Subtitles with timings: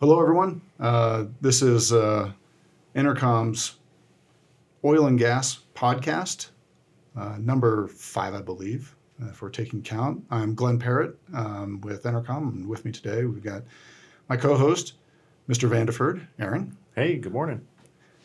[0.00, 0.60] Hello, everyone.
[0.80, 2.32] Uh, this is uh,
[2.96, 3.76] EnerCom's
[4.84, 6.48] oil and gas podcast,
[7.16, 10.24] uh, number five, I believe, uh, if we're taking count.
[10.32, 13.62] I'm Glen Parrott um, with Intercom, and with me today we've got
[14.28, 14.94] my co-host,
[15.48, 15.68] Mr.
[15.70, 16.76] Vandeford, Aaron.
[16.96, 17.64] Hey, good morning.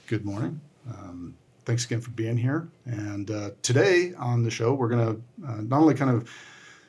[0.08, 0.60] Good morning.
[0.90, 2.68] Um, thanks again for being here.
[2.86, 6.30] And uh, today on the show, we're going to uh, not only kind of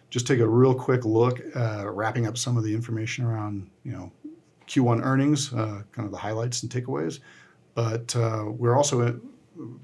[0.08, 3.92] just take a real quick look, uh, wrapping up some of the information around, you
[3.92, 4.10] know,
[4.70, 7.18] Q1 earnings, uh, kind of the highlights and takeaways.
[7.74, 9.12] But uh, we're also uh,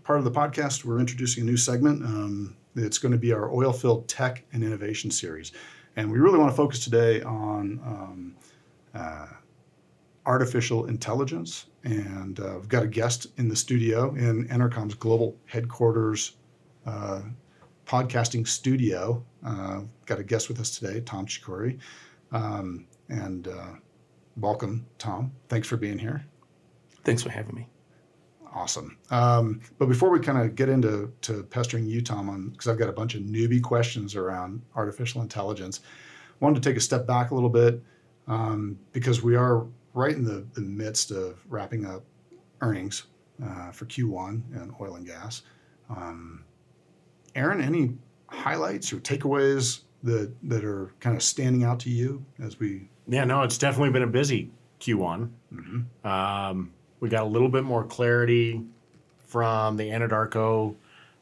[0.05, 0.85] part of the podcast.
[0.85, 2.05] We're introducing a new segment.
[2.05, 5.53] Um, it's going to be our oil field tech and innovation series,
[5.97, 8.37] and we really want to focus today on um,
[8.95, 9.27] uh,
[10.25, 11.67] artificial intelligence.
[11.85, 16.37] And uh, we've got a guest in the studio in EnerCom's global headquarters
[16.85, 17.23] uh,
[17.87, 19.25] podcasting studio.
[19.43, 21.79] Got a guest with us today, Tom Chikoore.
[22.33, 23.75] Um, and uh,
[24.37, 25.33] welcome, Tom.
[25.49, 26.25] Thanks for being here.
[27.05, 27.69] Thanks for having me.
[28.53, 28.97] Awesome.
[29.11, 32.79] Um, but before we kind of get into to pestering you, Tom, on because I've
[32.79, 35.81] got a bunch of newbie questions around artificial intelligence,
[36.41, 37.83] wanted to take a step back a little bit
[38.27, 42.03] um, because we are right in the, the midst of wrapping up
[42.61, 43.05] earnings
[43.45, 45.43] uh, for Q1 and oil and gas.
[45.91, 46.45] Um,
[47.35, 47.95] Aaron, any
[48.29, 52.89] highlights or takeaways that that are kind of standing out to you as we?
[53.09, 55.31] Yeah, no, it's definitely been a busy Q1.
[55.55, 56.07] Mm-hmm.
[56.07, 58.63] Um, we got a little bit more clarity
[59.27, 60.75] from the Anadarko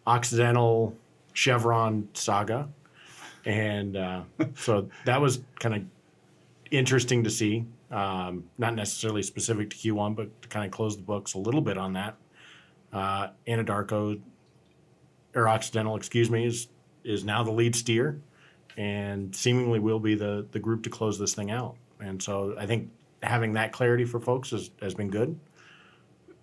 [0.07, 0.97] Occidental
[1.33, 2.69] Chevron saga.
[3.45, 4.23] And uh,
[4.57, 5.83] so that was kind of
[6.71, 7.65] interesting to see.
[7.91, 11.61] Um, not necessarily specific to Q1, but to kind of close the books a little
[11.61, 12.17] bit on that.
[12.93, 14.21] Uh, Anadarko,
[15.35, 16.69] or Occidental, excuse me, is,
[17.05, 18.21] is now the lead steer
[18.77, 21.77] and seemingly will be the, the group to close this thing out.
[22.01, 22.91] And so I think
[23.23, 25.39] having that clarity for folks has, has been good.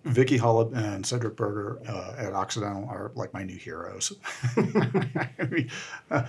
[0.04, 4.12] Vicki Hollub and Cedric Burgher uh, at Occidental are like my new heroes.
[4.56, 5.70] I mean,
[6.10, 6.26] uh,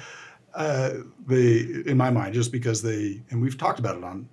[0.54, 0.92] uh,
[1.26, 4.30] they, in my mind, just because they, and we've talked about it on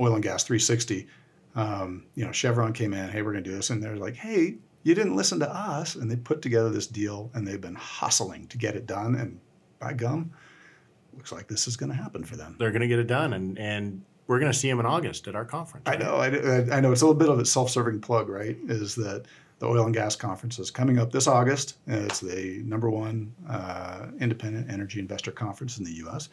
[0.00, 1.06] Oil and Gas 360.
[1.54, 4.16] Um, you know, Chevron came in, hey, we're going to do this, and they're like,
[4.16, 7.74] hey, you didn't listen to us, and they put together this deal, and they've been
[7.76, 9.38] hustling to get it done, and
[9.78, 10.32] by gum,
[11.14, 12.56] looks like this is going to happen for them.
[12.58, 15.26] They're going to get it done, and and we're going to see them in August
[15.26, 15.88] at our conference.
[15.88, 16.16] I know.
[16.16, 16.92] I, I know.
[16.92, 18.56] It's a little bit of a self-serving plug, right?
[18.68, 19.24] Is that
[19.60, 21.78] the oil and gas conference is coming up this August.
[21.86, 26.28] and It's the number one uh, independent energy investor conference in the U.S.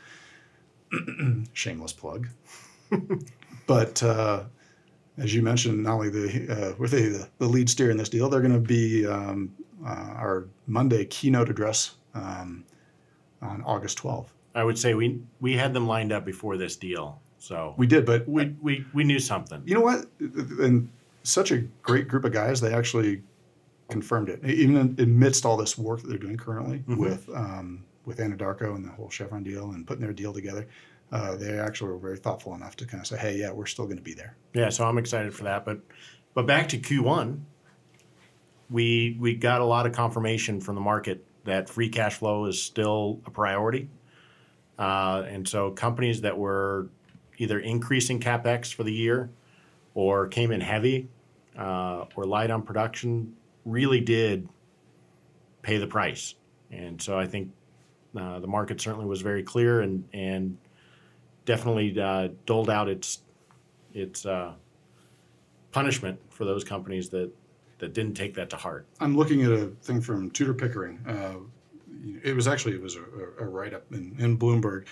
[1.53, 2.27] Shameless plug.
[3.67, 4.43] but uh,
[5.17, 8.29] as you mentioned, not only the uh, we're the, the lead steer in this deal,
[8.29, 9.53] they're going to be um,
[9.85, 12.63] uh, our Monday keynote address um,
[13.41, 14.29] on August 12th.
[14.57, 18.05] I would say we we had them lined up before this deal, so We did,
[18.07, 19.61] but we we, we knew something.
[19.65, 20.05] You know what?
[20.19, 20.89] And
[21.21, 22.59] such a great group of guys.
[22.59, 23.21] They actually
[23.89, 26.97] confirmed it, even amidst all this work that they're doing currently Mhm.
[26.97, 30.67] with um, with Anadarko and the whole Chevron deal and putting their deal together.
[31.11, 33.85] Uh, they actually were very thoughtful enough to kind of say, "Hey, yeah, we're still
[33.85, 35.65] going to be there." Yeah, so I'm excited for that.
[35.65, 35.81] But
[36.33, 37.39] but back to Q1,
[38.71, 42.61] we we got a lot of confirmation from the market that free cash flow is
[42.61, 43.87] still a priority,
[44.77, 46.89] uh, and so companies that were
[47.37, 49.29] either increasing capex for the year
[49.93, 51.07] or came in heavy
[51.57, 54.47] uh, or light on production really did
[55.61, 56.35] pay the price.
[56.71, 57.51] And so I think
[58.17, 60.57] uh, the market certainly was very clear and and
[61.45, 63.21] definitely uh, doled out its
[63.93, 64.53] its uh,
[65.71, 67.31] punishment for those companies that
[67.79, 68.87] that didn't take that to heart.
[68.99, 70.99] I'm looking at a thing from Tudor Pickering.
[72.05, 73.01] Uh, it was actually it was a,
[73.39, 74.85] a write up in, in Bloomberg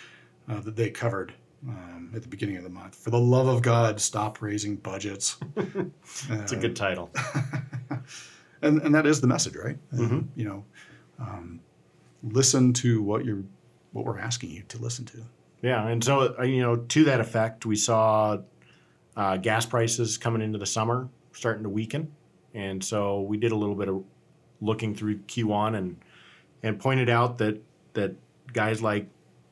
[0.49, 1.33] uh, that they covered
[1.67, 2.95] um, at the beginning of the month.
[2.95, 5.37] For the love of God, stop raising budgets.
[6.29, 7.09] It's a good title.
[8.61, 9.77] and and that is the message, right?
[9.93, 10.27] Uh, Mhm.
[10.35, 10.63] you know,
[11.19, 11.59] um,
[12.23, 13.43] listen to what you're
[13.93, 15.17] what we're asking you to listen to.
[15.61, 18.37] Yeah, and so uh, you know, to that effect, we saw
[19.17, 22.11] uh, gas prices coming into the summer starting to weaken,
[22.53, 24.03] and so we did a little bit of
[24.61, 25.97] looking through Q1 and
[26.65, 27.61] and pointed out that
[27.93, 28.15] that
[28.51, 29.07] guys like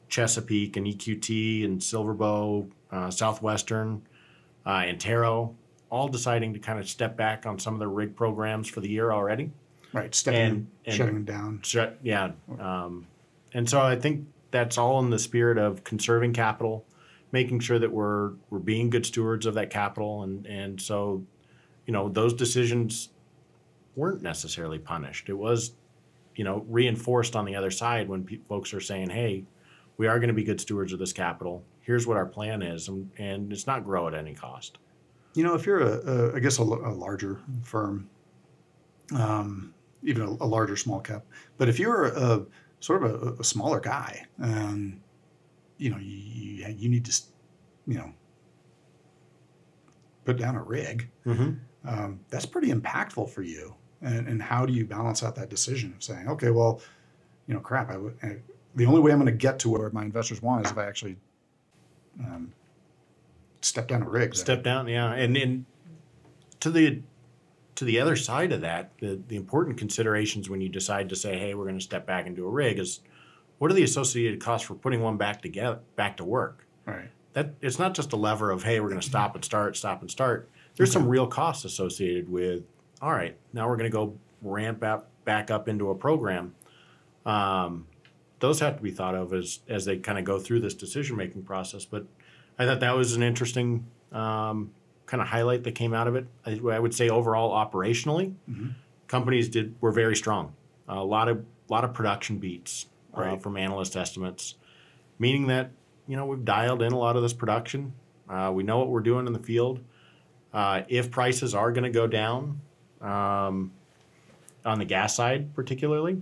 [0.10, 4.02] Chesapeake and EQT and Silverbow, uh, Southwestern,
[4.66, 5.56] uh, Antero,
[5.90, 8.90] all deciding to kind of step back on some of their rig programs for the
[8.90, 9.52] year already.
[9.94, 11.60] Right, stepping, And- and- shutting them down.
[11.64, 12.32] Shut, yeah.
[12.60, 13.06] Um,
[13.54, 16.84] and so I think that's all in the spirit of conserving capital,
[17.32, 21.24] making sure that we're we're being good stewards of that capital, and and so,
[21.86, 23.10] you know, those decisions
[23.96, 25.30] weren't necessarily punished.
[25.30, 25.74] It was,
[26.36, 29.46] you know, reinforced on the other side when pe- folks are saying, "Hey,
[29.98, 31.64] we are going to be good stewards of this capital.
[31.82, 34.78] Here's what our plan is, and, and it's not grow at any cost."
[35.34, 38.10] you know, if you're a, a I guess a, a larger firm,
[39.16, 41.24] um, even a, a, larger small cap,
[41.58, 42.46] but if you're a
[42.80, 45.02] sort of a, smaller guy, um,
[45.78, 47.22] you know, you, you need to,
[47.88, 48.14] you know,
[50.26, 51.10] put down a rig.
[51.26, 51.54] Mm-hmm.
[51.86, 53.76] Um, that's pretty impactful for you.
[54.04, 56.82] And, and how do you balance out that decision of saying, okay, well,
[57.48, 58.38] you know, crap, I would, I,
[58.76, 60.86] the only way I'm going to get to where my investors want is if I
[60.86, 61.16] actually
[62.20, 62.52] um,
[63.62, 64.36] step down a rig.
[64.36, 65.66] Step down, yeah, and and
[66.60, 67.02] to the
[67.76, 71.38] to the other side of that, the the important considerations when you decide to say,
[71.38, 73.02] hey, we're going to step back and do a rig is
[73.60, 76.68] what are the associated costs for putting one back together back to work?
[76.86, 77.10] Right.
[77.34, 80.02] That it's not just a lever of hey, we're going to stop and start, stop
[80.02, 80.50] and start.
[80.76, 81.00] There's okay.
[81.00, 82.64] some real costs associated with.
[83.04, 86.56] All right, now we're going to go ramp up back up into a program.
[87.26, 87.86] Um,
[88.40, 91.18] those have to be thought of as as they kind of go through this decision
[91.18, 91.84] making process.
[91.84, 92.06] But
[92.58, 94.72] I thought that was an interesting um,
[95.06, 96.28] kind of highlight that came out of it.
[96.46, 98.70] I, I would say overall, operationally, mm-hmm.
[99.10, 100.54] companies did were very strong.
[100.88, 102.86] A lot of lot of production beats
[103.18, 103.34] uh, right.
[103.34, 104.56] uh, from analyst estimates,
[105.20, 105.72] meaning that
[106.08, 107.96] you know we've dialed in a lot of this production.
[108.30, 109.82] Uh, we know what we're doing in the field.
[110.54, 112.62] Uh, if prices are going to go down
[113.04, 113.72] um,
[114.66, 116.22] on the gas side, particularly,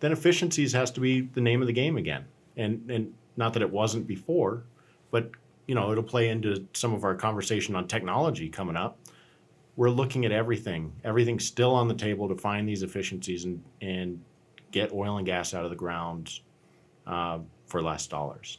[0.00, 2.24] then efficiencies has to be the name of the game again.
[2.56, 4.64] And and not that it wasn't before,
[5.10, 5.30] but
[5.66, 8.98] you know it'll play into some of our conversation on technology coming up.
[9.76, 10.92] We're looking at everything.
[11.04, 14.20] Everything's still on the table to find these efficiencies and and
[14.70, 16.40] get oil and gas out of the ground
[17.06, 18.58] uh, for less dollars.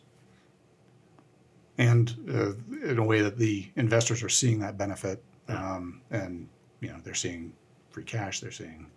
[1.77, 6.47] And uh, in a way that the investors are seeing that benefit, um, and
[6.81, 7.53] you know they're seeing
[7.89, 8.87] free cash, they're seeing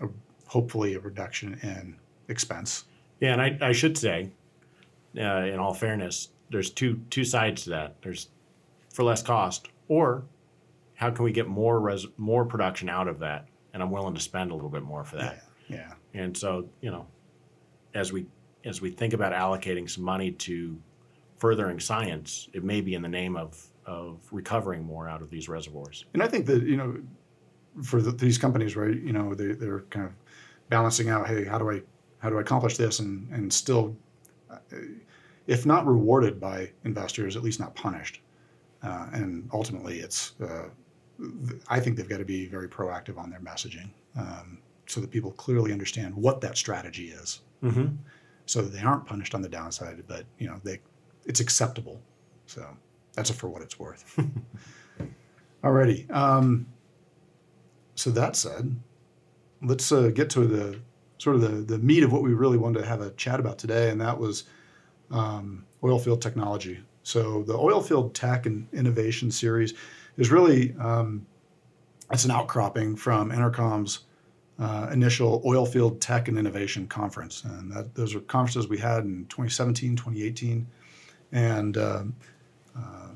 [0.00, 0.08] a
[0.46, 1.96] hopefully a reduction in
[2.28, 2.84] expense.
[3.20, 4.30] Yeah, and I, I should say,
[5.18, 7.96] uh, in all fairness, there's two two sides to that.
[8.02, 8.28] There's
[8.92, 10.24] for less cost, or
[10.94, 13.46] how can we get more res, more production out of that?
[13.72, 15.44] And I'm willing to spend a little bit more for that.
[15.68, 15.76] Yeah.
[16.14, 16.20] yeah.
[16.22, 17.06] And so you know,
[17.94, 18.26] as we
[18.64, 20.78] as we think about allocating some money to
[21.38, 25.48] furthering science, it may be in the name of of recovering more out of these
[25.48, 26.04] reservoirs.
[26.14, 26.96] And I think that you know,
[27.82, 28.94] for the, these companies, right?
[28.94, 30.12] You know, they they're kind of
[30.68, 31.82] balancing out, hey, how do I
[32.18, 33.96] how do I accomplish this and and still,
[34.50, 34.58] uh,
[35.46, 38.20] if not rewarded by investors, at least not punished.
[38.82, 40.68] Uh, and ultimately, it's uh,
[41.68, 45.32] I think they've got to be very proactive on their messaging um, so that people
[45.32, 47.88] clearly understand what that strategy is, mm-hmm.
[48.46, 50.80] so that they aren't punished on the downside, but you know they
[51.26, 52.00] it's acceptable.
[52.46, 52.66] So
[53.20, 54.18] that's for what it's worth.
[55.64, 56.10] Alrighty.
[56.10, 56.66] Um,
[57.94, 58.74] so that said,
[59.60, 60.80] let's uh, get to the
[61.18, 63.58] sort of the, the meat of what we really wanted to have a chat about
[63.58, 64.44] today, and that was
[65.10, 66.80] um, oil field technology.
[67.02, 69.74] So the oil field tech and innovation series
[70.16, 71.26] is really um,
[72.10, 74.00] it's an outcropping from EnerCom's
[74.58, 79.04] uh, initial oil field tech and innovation conference, and that, those are conferences we had
[79.04, 80.66] in 2017, 2018,
[81.32, 82.14] and um,
[82.76, 83.09] uh,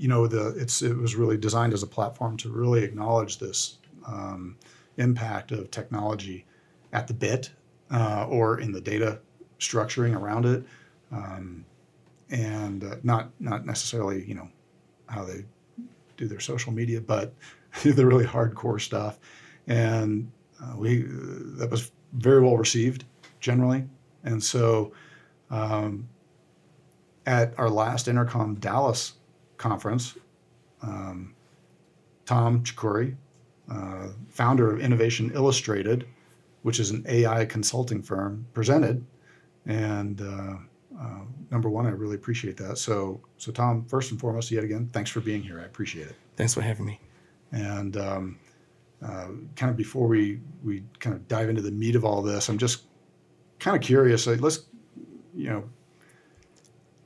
[0.00, 3.78] you know the it's it was really designed as a platform to really acknowledge this.
[4.06, 4.56] Um,
[5.00, 6.44] impact of technology
[6.92, 7.50] at the bit
[7.90, 9.18] uh, or in the data
[9.58, 10.64] structuring around it,
[11.10, 11.64] um,
[12.30, 14.48] and uh, not not necessarily you know
[15.08, 15.44] how they
[16.16, 17.34] do their social media, but
[17.82, 19.18] the really hardcore stuff.
[19.66, 20.30] And
[20.62, 23.04] uh, we that was very well received
[23.40, 23.84] generally,
[24.24, 24.92] and so.
[25.50, 26.08] Um,
[27.26, 29.12] at our last EnerCom, Dallas
[29.60, 30.16] conference,
[30.82, 31.34] um,
[32.24, 33.14] Tom Chikoore,
[33.70, 36.06] uh, founder of Innovation Illustrated,
[36.62, 39.04] which is an AI consulting firm, presented.
[39.66, 40.56] And uh,
[40.98, 42.78] uh, number one, I really appreciate that.
[42.78, 45.60] So, so Tom, first and foremost, yet again, thanks for being here.
[45.60, 46.16] I appreciate it.
[46.36, 46.98] Thanks for having me.
[47.52, 48.38] And um,
[49.02, 52.48] uh, kind of before we we kind of dive into the meat of all this,
[52.48, 52.84] I'm just
[53.58, 54.26] kind of curious.
[54.26, 54.60] Like, let's
[55.34, 55.64] you know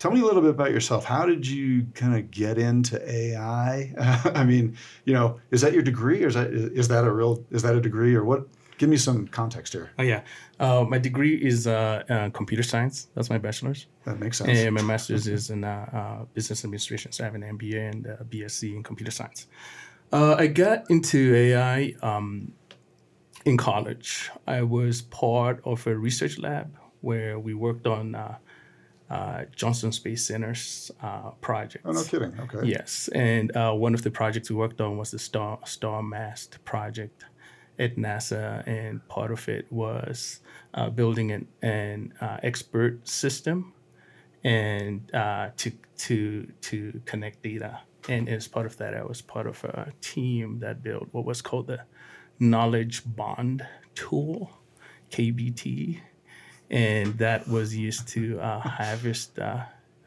[0.05, 1.03] tell me a little bit about yourself.
[1.07, 3.95] How did you kind of get into AI?
[4.35, 7.43] I mean, you know, is that your degree, or is that is that a real
[7.51, 8.47] is that a degree, or what?
[8.77, 9.93] Give me some context here.
[9.99, 10.21] Oh yeah,
[10.61, 13.09] uh, my degree is uh, uh, computer science.
[13.15, 13.87] That's my bachelor's.
[14.05, 14.59] That makes sense.
[14.59, 17.11] And my master's is in uh, uh, business administration.
[17.13, 19.47] So I have an MBA and a BSc in computer science.
[20.13, 22.53] Uh, I got into AI um,
[23.47, 24.31] in college.
[24.47, 28.15] I was part of a research lab where we worked on
[29.11, 31.85] uh, Johnson Space Center's uh, project.
[31.87, 32.39] Oh, no kidding.
[32.39, 32.67] Okay.
[32.67, 36.65] Yes, and uh, one of the projects we worked on was the Star Star Mast
[36.65, 37.25] project
[37.79, 40.41] at NASA, and part of it was
[40.75, 43.73] uh, building an, an uh, expert system
[44.43, 49.47] and uh, to to to connect data and as part of that, I was part
[49.47, 51.81] of a team that built what was called the
[52.39, 54.59] Knowledge Bond Tool,
[55.11, 56.01] KBT,
[56.71, 59.65] and that was used to uh, harvest uh,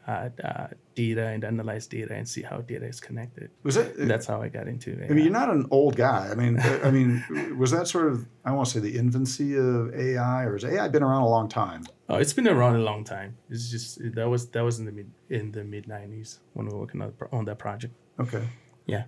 [0.08, 3.50] uh, uh, data and analyze data and see how data is connected.
[3.62, 3.94] Was it?
[3.98, 5.10] That's how I got into it.
[5.10, 6.28] I mean, you're not an old guy.
[6.30, 7.22] I mean, I mean,
[7.58, 10.88] was that sort of I want to say the infancy of AI, or has AI
[10.88, 11.84] been around a long time?
[12.08, 13.36] Oh, it's been around a long time.
[13.50, 16.72] It's just that was that was in the mid in the mid '90s when we
[16.72, 17.92] were working on, on that project.
[18.18, 18.48] Okay.
[18.86, 19.04] Yeah,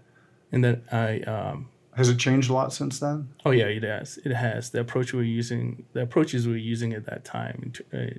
[0.53, 3.29] and then I um, Has it changed a lot since then?
[3.45, 4.19] Oh yeah, it has.
[4.25, 4.71] It has.
[4.71, 8.19] The approach we are using, the approaches we are using at that time to, uh,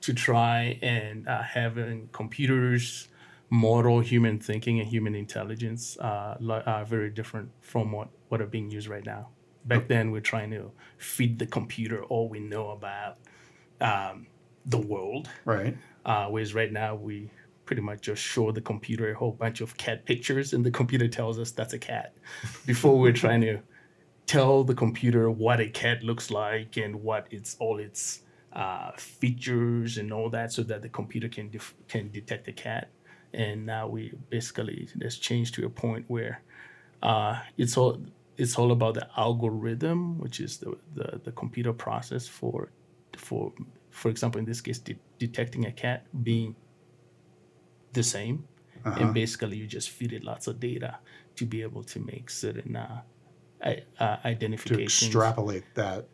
[0.00, 3.08] to try and uh, having computers
[3.48, 6.36] model human thinking and human intelligence uh,
[6.66, 9.28] are very different from what, what are being used right now.
[9.64, 13.18] Back then, we're trying to feed the computer all we know about
[13.80, 14.26] um,
[14.64, 15.76] the world, Right.
[16.04, 17.30] uh, whereas right now we
[17.66, 21.08] pretty much just show the computer a whole bunch of cat pictures and the computer
[21.08, 22.14] tells us that's a cat.
[22.64, 23.58] Before we're trying to
[24.26, 28.20] tell the computer what a cat looks like and what its all its
[28.52, 32.88] uh, features and all that, so that the computer can def- can detect a cat.
[33.34, 36.42] And now we basically it's changed to a point where
[37.02, 38.00] uh, it's all
[38.38, 42.70] it's all about the algorithm, which is the, the, the computer process for
[43.16, 43.52] for
[43.90, 46.54] for example in this case de- detecting a cat being
[47.96, 48.44] the same
[48.84, 49.00] Uh-huh.
[49.00, 50.98] and basically you just feed it lots of data
[51.38, 53.00] to be able to make certain uh,
[53.64, 54.16] i- uh,
[54.70, 56.06] To extrapolate that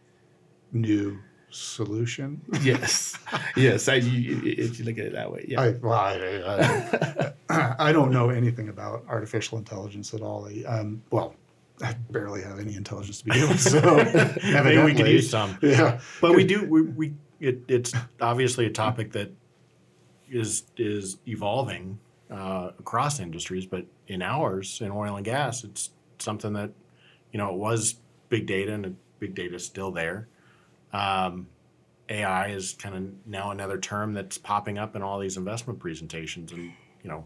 [0.72, 1.18] new
[1.50, 2.40] solution.
[2.62, 3.18] yes,
[3.56, 3.88] yes.
[3.88, 5.60] I, you, if you look at it that way, yeah.
[5.60, 10.48] I, well, I, I, I don't know anything about artificial intelligence at all.
[10.66, 11.34] Um, well,
[11.82, 13.80] I barely have any intelligence to begin with, so
[14.64, 15.58] Maybe we could use some.
[15.60, 17.06] Yeah, But we do we, we
[17.40, 19.28] it, it's obviously a topic that
[20.32, 21.98] is is evolving
[22.30, 26.70] uh, across industries, but in ours in oil and gas, it's something that
[27.32, 27.96] you know it was
[28.28, 30.28] big data and big data is still there.
[30.92, 31.46] Um,
[32.08, 36.52] AI is kind of now another term that's popping up in all these investment presentations,
[36.52, 36.72] and
[37.02, 37.24] you know,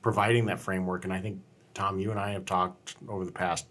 [0.00, 1.04] providing that framework.
[1.04, 1.40] And I think
[1.74, 3.66] Tom, you and I have talked over the past,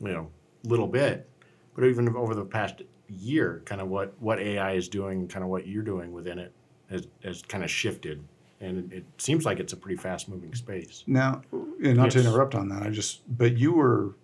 [0.00, 0.30] you know,
[0.64, 1.28] little bit,
[1.74, 5.50] but even over the past year, kind of what what AI is doing, kind of
[5.50, 6.52] what you're doing within it,
[6.90, 8.22] has has kind of shifted,
[8.60, 11.04] and it, it seems like it's a pretty fast moving space.
[11.06, 14.16] Now, and not to interrupt on that, I just, but you were,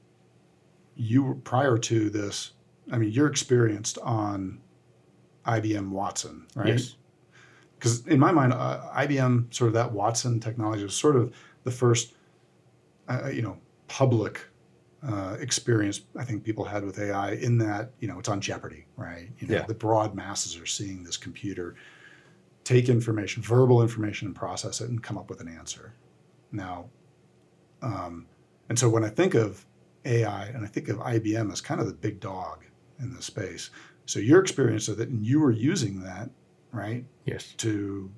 [0.97, 2.53] you were prior to this.
[2.93, 4.61] I mean, you're experienced on
[5.47, 6.69] IBM Watson, right?
[6.69, 6.97] Yes.
[7.79, 11.71] Because in my mind, uh, IBM sort of that Watson technology was sort of the
[11.71, 12.15] first,
[13.09, 13.59] uh, you know,
[13.89, 14.41] public
[15.07, 17.33] uh, experience I think people had with AI.
[17.33, 19.29] In that, you know, it's on Jeopardy, right?
[19.39, 19.67] You know, Yeah.
[19.67, 21.77] the broad masses are seeing this computer
[22.67, 25.95] take information, verbal information, and process it and come up with an answer.
[26.51, 26.87] Now,
[27.81, 28.27] um,
[28.69, 29.65] and so when I think of
[30.05, 32.65] AI and I think of IBM as kind of the big dog
[32.99, 33.71] in this space,
[34.05, 36.29] so your experience of it and you were using that,
[36.73, 37.55] right, Yes.
[37.59, 38.11] to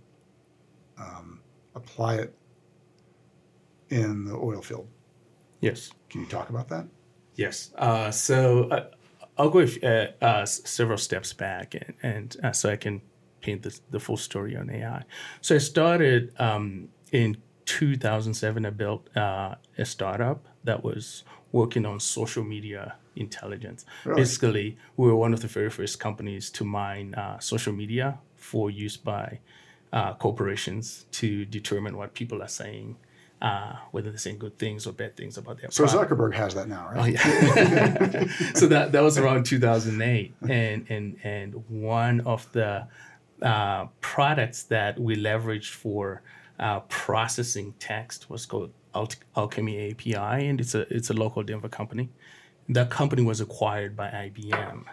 [0.99, 1.41] um,
[1.75, 2.35] apply it
[3.91, 4.89] in the oil field.
[5.61, 5.91] Yes.
[6.09, 6.87] Can you talk about that?
[7.35, 7.71] Yes.
[7.77, 8.89] Uh, so uh,
[9.37, 13.03] I'll go uh, uh, several steps back, and, and uh, so I can
[13.41, 15.05] paint this, the full story on AI.
[15.41, 18.67] So I started um, in 2007.
[18.67, 23.85] I built uh, a startup that was working on social media intelligence.
[24.05, 24.23] Really?
[24.23, 28.71] Basically, we were one of the very first companies to mine uh, social media for
[28.71, 29.41] use by
[29.93, 32.97] uh, corporations to determine what people are saying.
[33.41, 36.11] Uh, whether they're saying good things or bad things about their So product.
[36.11, 37.13] Zuckerberg has that now, Oh right?
[37.15, 38.25] yeah.
[38.55, 42.89] so that that was around 2008, and and and one of the
[43.43, 46.23] uh, products that we leveraged for
[46.59, 51.69] uh, processing text was called Al- Alchemy API, and it's a it's a local Denver
[51.69, 52.11] company.
[52.69, 54.85] That company was acquired by IBM,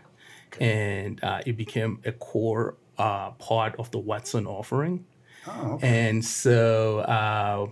[0.60, 5.06] and uh, it became a core uh, part of the Watson offering.
[5.48, 6.08] Oh, okay.
[6.08, 7.68] And so, uh,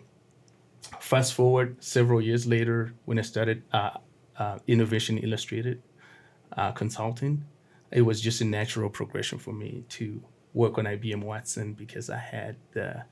[1.00, 3.92] fast forward several years later, when I started uh,
[4.38, 5.82] uh, Innovation Illustrated
[6.58, 7.46] uh, consulting,
[7.92, 10.22] it was just a natural progression for me to
[10.54, 13.04] work on IBM Watson because I had the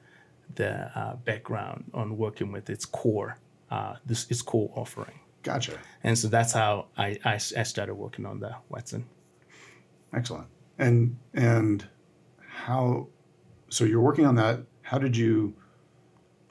[0.55, 3.37] the uh, background on working with its core,
[3.69, 5.77] uh, this its core offering, gotcha.
[6.03, 9.05] and so that's how I, I, I started working on the Watson.
[10.13, 10.47] Excellent.
[10.77, 11.87] And and
[12.47, 13.07] how?
[13.69, 14.61] So you're working on that.
[14.81, 15.55] How did you?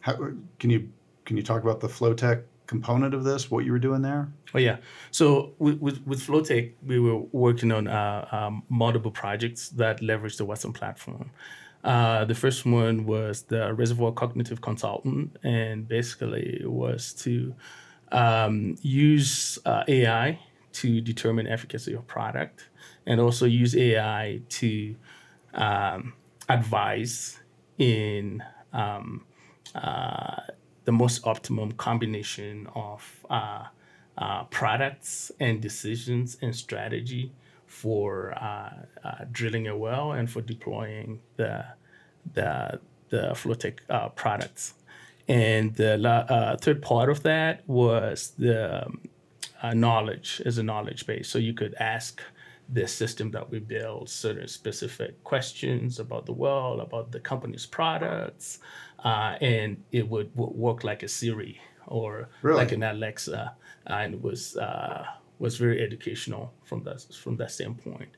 [0.00, 0.14] How
[0.59, 0.90] can you
[1.25, 3.50] can you talk about the Flotek component of this?
[3.50, 4.33] What you were doing there?
[4.55, 4.77] Oh yeah.
[5.11, 10.37] So with with, with Flotek, we were working on uh, um, multiple projects that leverage
[10.37, 11.31] the Watson platform.
[11.83, 17.55] Uh, the first one was the Reservoir Cognitive Consultant, and basically it was to
[18.12, 20.39] um, use uh, AI
[20.81, 22.69] to determine efficacy of product,
[23.07, 24.95] and also use AI to
[25.55, 26.12] um,
[26.49, 27.41] advise
[27.79, 29.25] in um,
[29.75, 30.43] uh,
[30.84, 33.64] the most optimum combination of uh,
[34.18, 37.32] uh, products and decisions and strategy
[37.66, 38.70] for uh,
[39.04, 41.64] uh, drilling a well and for deploying the
[42.34, 44.75] the the Flotek uh, products.
[45.28, 49.00] And the uh, third part of that was the um,
[49.75, 51.28] knowledge as a knowledge base.
[51.28, 52.20] So you could ask
[52.72, 58.60] the system that we build certain specific questions about the well, about the company's products,
[59.04, 62.59] uh, and it would, would work like a Siri or Really?
[62.59, 63.54] like an Alexa,
[63.87, 65.04] and it was uh,
[65.38, 68.11] was very educational from that from that standpoint.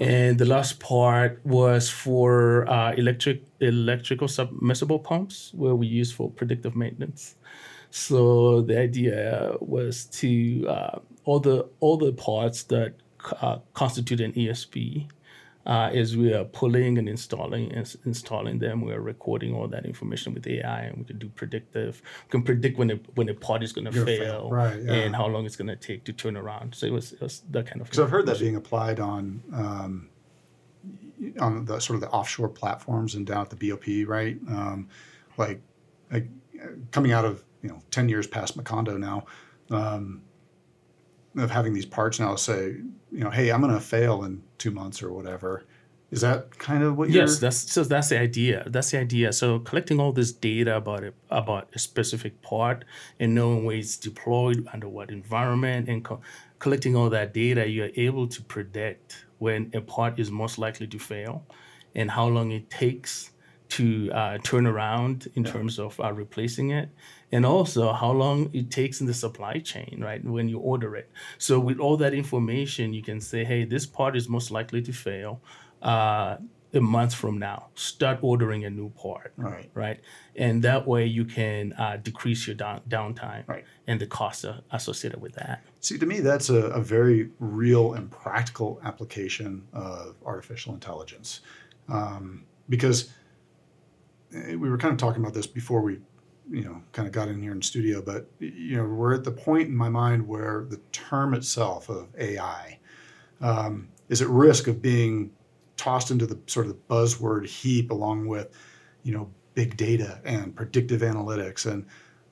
[0.00, 6.30] And the last part was for uh, electric electrical submersible pumps, where we use for
[6.30, 7.36] predictive maintenance.
[7.90, 12.94] So the idea was to uh, all the all the parts that
[13.40, 15.08] uh, constitute an ESP.
[15.64, 19.86] Uh, as we are pulling and installing ins- installing them, we are recording all that
[19.86, 22.02] information with AI, and we can do predictive.
[22.26, 24.92] We can predict when a when a part is going to fail, fail, right, yeah.
[24.92, 26.74] and how long it's going to take to turn around.
[26.74, 27.86] So it was, it was that kind of.
[27.86, 30.08] Because I've heard that being applied on um,
[31.38, 34.36] on the sort of the offshore platforms and down at the BOP, right?
[34.48, 34.88] Um,
[35.36, 35.60] like,
[36.10, 36.28] like
[36.60, 39.26] uh, coming out of you know ten years past Macondo now,
[39.70, 40.22] um,
[41.36, 42.76] of having these parts now say,
[43.10, 45.64] you know, hey, I'm going to fail in two months or whatever.
[46.10, 47.22] Is that kind of what you're?
[47.22, 48.64] Yes, that's so that's the idea.
[48.66, 49.32] That's the idea.
[49.32, 52.84] So collecting all this data about it, about a specific part
[53.18, 56.20] and knowing where it's deployed under what environment and co-
[56.58, 60.86] collecting all that data, you are able to predict when a part is most likely
[60.86, 61.46] to fail
[61.94, 63.30] and how long it takes
[63.70, 66.90] to uh, turn around in terms of uh, replacing it
[67.32, 71.10] and also how long it takes in the supply chain right when you order it
[71.38, 74.92] so with all that information you can say hey this part is most likely to
[74.92, 75.40] fail
[75.82, 76.36] uh,
[76.74, 79.70] a month from now start ordering a new part Right.
[79.74, 80.00] right
[80.36, 83.64] and that way you can uh, decrease your down, downtime Right.
[83.86, 88.08] and the costs associated with that See, to me, that's a, a very real and
[88.08, 91.40] practical application of artificial intelligence.
[91.88, 93.10] Um, because
[94.32, 95.98] eh, we were kind of talking about this before we,
[96.50, 99.30] you know, kind of got in here in studio, but, you know, we're at the
[99.30, 102.78] point in my mind where the term itself of AI
[103.40, 105.30] um, is at risk of being
[105.76, 108.50] tossed into the sort of the buzzword heap along with,
[109.02, 111.70] you know, big data and predictive analytics.
[111.70, 111.86] And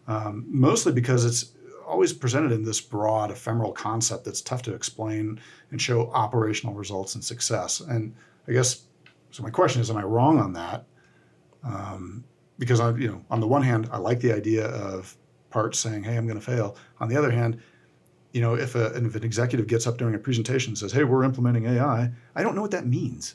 [0.07, 1.53] um, mostly because it's
[1.87, 7.17] always presented in this broad ephemeral concept that's tough to explain and show operational results
[7.17, 8.15] and success and
[8.47, 8.85] i guess
[9.33, 10.85] so my question is am i wrong on that
[11.65, 12.25] um,
[12.61, 15.17] because i you know on the one hand i like the idea of
[15.51, 17.61] parts saying hey i'm going to fail on the other hand
[18.33, 21.03] you know if, a, if an executive gets up during a presentation and says hey
[21.03, 23.35] we're implementing ai i don't know what that means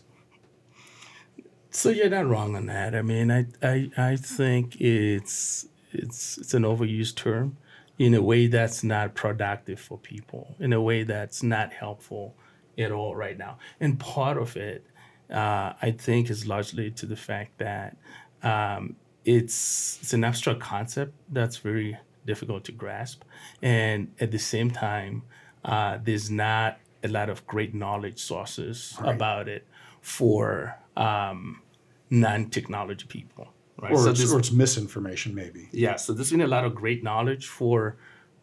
[1.72, 2.96] So you're not wrong on that.
[2.96, 7.58] I mean, I I, I think it's it's it's an overused term
[7.98, 12.36] in a way that's not productive for people, in a way that's not helpful
[12.78, 13.58] at all right now.
[13.80, 14.86] And part of it,
[15.30, 17.98] uh, I think, is largely to the fact that
[18.44, 23.24] um, it's it's an abstract concept that's very difficult to grasp,
[23.62, 25.24] and at the same time,
[25.64, 29.14] uh, there's not a lot of great knowledge sources Right.
[29.16, 29.66] about it
[30.02, 31.62] for um,
[32.10, 33.48] non-technology people.
[33.82, 33.92] Right.
[33.92, 36.74] or, So it's, there's- or it's misinformation maybe yeah, so there's been a lot of
[36.74, 37.98] great knowledge for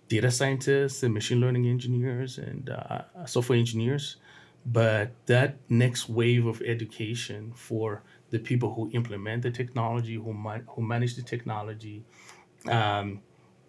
[0.09, 4.17] data scientists and machine learning engineers and uh, software engineers,
[4.67, 10.33] but that next wave of education for the people who implement the technology, who
[10.67, 12.03] who manage the technology,
[12.69, 13.21] um,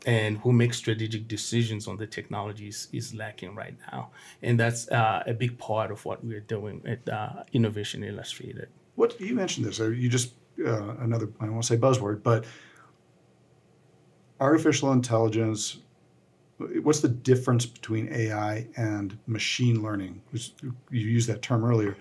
[0.05, 4.09] and who make strategic decisions on the technologies is lacking right now,
[4.41, 8.69] and that's uh, a big part of what we're doing at uh, Innovation Illustrated.
[8.95, 10.33] What you mentioned this, you just
[10.65, 12.45] uh, another I won't say buzzword, but
[14.39, 15.79] artificial intelligence.
[16.81, 20.21] What's the difference between AI and machine learning?
[20.31, 20.73] You
[21.17, 21.97] used that term earlier,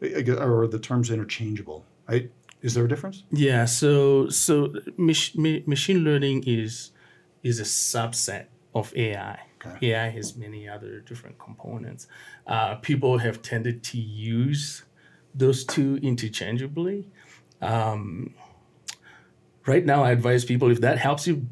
[0.00, 1.84] or the terms interchangeable?
[2.08, 2.30] Right?
[2.62, 3.24] Is there a difference?
[3.30, 6.90] Yeah, so so mach- ma- machine learning is
[7.42, 9.38] is a subset of AI.
[9.64, 9.90] Okay.
[9.92, 12.06] AI has many other different components.
[12.46, 14.84] Uh, people have tended to use
[15.34, 17.06] those two interchangeably.
[17.60, 18.34] Um,
[19.66, 21.46] right now, I advise people if that helps you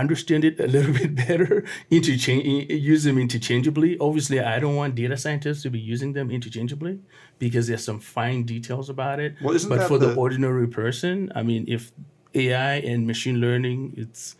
[0.00, 3.96] understand it a little bit better, interchange, use them interchangeably.
[3.98, 7.00] Obviously, I don't want data scientists to be using them interchangeably
[7.38, 9.34] because there's some fine details about it.
[9.42, 11.92] Well, isn't but for the, the- ordinary person, I mean, if
[12.34, 14.36] AI and machine learning, it's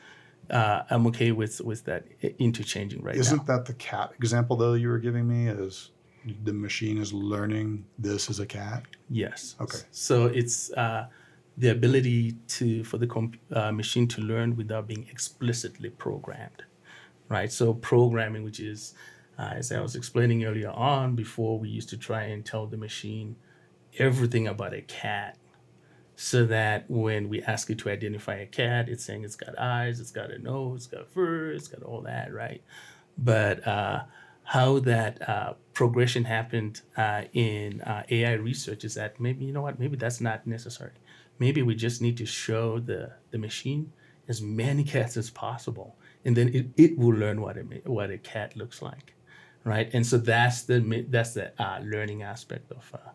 [0.51, 2.05] uh, I'm okay with with that
[2.39, 3.57] interchanging right Isn't now.
[3.57, 5.49] that the cat example though you were giving me?
[5.49, 5.91] Is
[6.45, 8.85] the machine is learning this is a cat?
[9.11, 9.57] Yes.
[9.61, 9.79] Okay.
[9.91, 11.07] So it's uh,
[11.57, 16.65] the ability to for the comp- uh, machine to learn without being explicitly programmed,
[17.29, 17.53] right?
[17.53, 18.95] So programming, which is,
[19.39, 22.77] uh, as I was explaining earlier on, before we used to try and tell the
[22.77, 23.37] machine
[23.99, 25.39] everything about a cat,
[26.17, 30.01] so that when we ask it to identify a cat, it's saying it's got eyes,
[30.01, 32.63] it's got a nose, it's got fur, it's got all that, right?
[33.19, 34.05] But uh,
[34.45, 39.63] how that uh, progression happened uh, in uh, AI research is that maybe you know
[39.63, 40.93] what maybe that's not necessary.
[41.39, 43.93] Maybe we just need to show the the machine
[44.29, 48.11] as many cats as possible, and then it, it will learn what a ma- what
[48.11, 49.15] a cat looks like,
[49.65, 49.89] right?
[49.93, 53.11] And so that's the that's the uh, learning aspect of uh,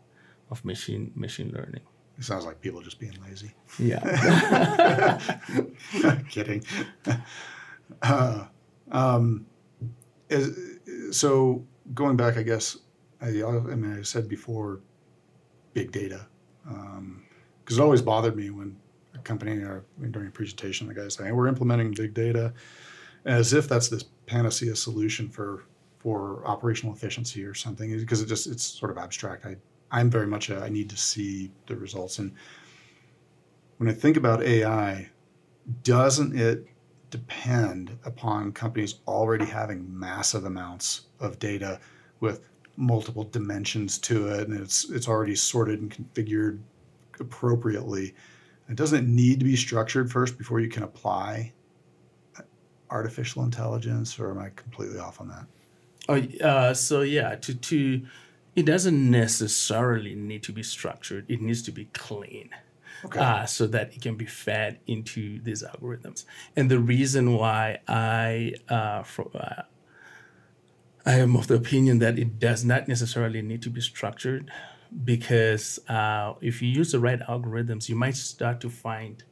[0.49, 1.81] of machine machine learning.
[2.17, 3.51] It sounds like people just being lazy.
[3.79, 5.17] Yeah.
[6.29, 6.63] Kidding.
[8.01, 8.45] Uh,
[8.91, 9.45] um,
[10.29, 10.57] is,
[11.11, 11.61] so
[11.93, 12.77] going back, I guess
[13.21, 14.79] I, I mean I said before,
[15.73, 16.25] big data,
[17.63, 18.75] because it always bothered me when
[19.13, 22.53] a company or during a presentation the guy's saying "Hey, we're implementing big data,
[23.25, 25.65] as if that's this panacea solution for
[25.99, 29.45] for operational efficiency or something, because it just it's sort of abstract.
[29.45, 29.57] I
[29.91, 32.33] I'm very much a, I need to see the results and
[33.81, 35.09] when I think about AI,
[35.81, 36.67] doesn't it
[37.09, 41.79] depend upon companies already having massive amounts of data
[42.19, 42.41] with
[42.77, 46.59] multiple dimensions to it and it's it's already sorted and configured
[47.19, 48.13] appropriately?
[48.67, 51.53] And doesn't it need to be structured first before you can apply
[52.89, 55.45] artificial intelligence or am I completely off on that?
[56.09, 58.05] Oh, uh, so yeah, to to
[58.55, 61.25] it doesn't necessarily need to be structured.
[61.29, 62.49] It needs to be clean.
[63.03, 63.19] Okay.
[63.19, 66.23] uh, so that it can be fed into these algorithms.
[66.55, 69.63] And the reason why I uh, fro- uh,
[71.05, 74.51] I am of the opinion that it does not necessarily need to be structured,
[75.03, 79.23] because uh, if you use the right algorithms, you might start to find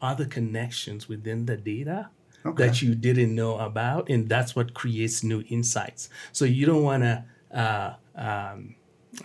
[0.00, 2.10] other connections within the data
[2.46, 2.66] Okay.
[2.68, 6.08] that you didn't know about, and that's what creates new insights.
[6.32, 8.76] So you don't want to uh, um,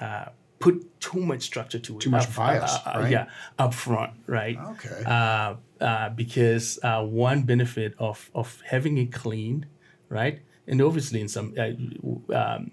[0.02, 0.26] uh,
[0.60, 2.02] put too much structure to it.
[2.02, 3.12] Too much up- bias, uh, uh, right?
[3.12, 3.26] Yeah,
[3.60, 4.58] up front, right?
[4.58, 5.04] Okay.
[5.06, 9.68] Uh, uh, because uh, one benefit of of having it clean,
[10.10, 12.72] right, and obviously in some uh, um,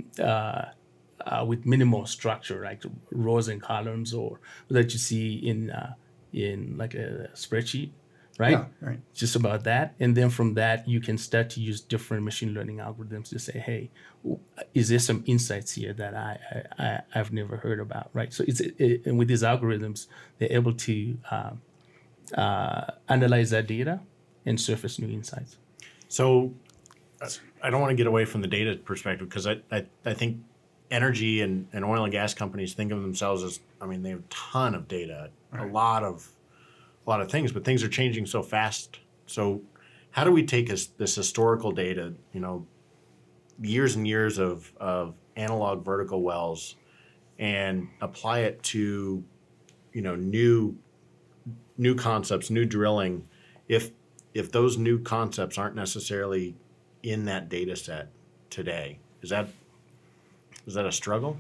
[1.27, 5.95] uh, with minimal structure, like rows and columns, or that you see in uh,
[6.33, 7.91] in like a spreadsheet,
[8.41, 8.53] right?
[8.53, 9.01] yeah, right.
[9.15, 12.79] just about that and then from that you can start to use different machine learning
[12.79, 13.91] algorithms to say hey
[14.75, 16.39] is there some insights here that i,
[16.79, 20.07] I, I i've never heard about right so it's it, and with these algorithms
[20.39, 21.61] they're able to um,
[22.35, 24.01] uh, analyze that data
[24.47, 25.59] and surface new insights
[26.09, 26.53] So
[27.21, 27.29] uh,
[27.63, 30.39] I don't want to get away from the data perspective because I, I, I think
[30.91, 34.21] energy and, and oil and gas companies think of themselves as I mean they have
[34.21, 36.29] a ton of data, a lot of
[37.07, 39.01] a lot of things, but things are changing so fast.
[39.27, 39.63] So
[40.11, 42.67] how do we take this, this historical data, you know,
[43.61, 46.77] years and years of, of analog vertical wells
[47.39, 49.23] and apply it to,
[49.93, 50.77] you know, new
[51.79, 53.27] new concepts, new drilling,
[53.69, 53.91] if
[54.35, 56.55] if those new concepts aren't necessarily
[57.03, 58.09] in that data set
[58.51, 59.49] today, is that
[60.67, 61.37] is that a struggle?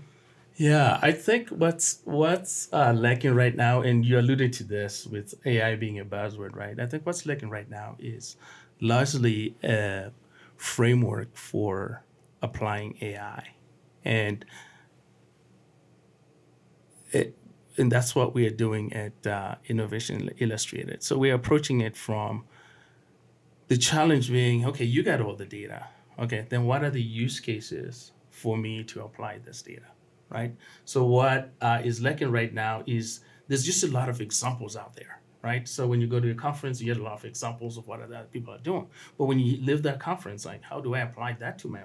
[0.56, 5.35] Yeah, I think what's what's uh, lacking right now, and you alluded to this with
[5.46, 6.78] AI being a buzzword, right?
[6.78, 8.37] I think what's lacking right now is
[8.80, 10.11] largely a
[10.56, 12.04] framework for
[12.42, 13.54] applying AI,
[14.04, 14.44] and
[17.12, 17.37] it,
[17.78, 21.02] and that's what we are doing at uh, Innovation Illustrated.
[21.02, 22.44] So we're approaching it from
[23.68, 25.87] the challenge being, okay, you got all the data.
[26.18, 29.90] Okay, then what are the use cases for me to apply this data?
[30.31, 30.55] right?
[30.85, 34.94] So what uh, is lacking right now is there's just a lot of examples out
[34.94, 35.68] there, right?
[35.68, 38.00] So when you go to a conference, you get a lot of examples of what
[38.00, 38.87] other people are doing.
[39.18, 41.81] But when you live that conference, like how do I apply that to my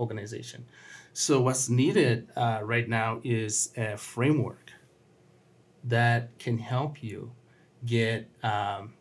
[0.00, 0.64] organization?
[1.12, 4.72] So what's needed uh, right now is a framework
[5.84, 7.32] that can help you
[7.84, 8.94] get um,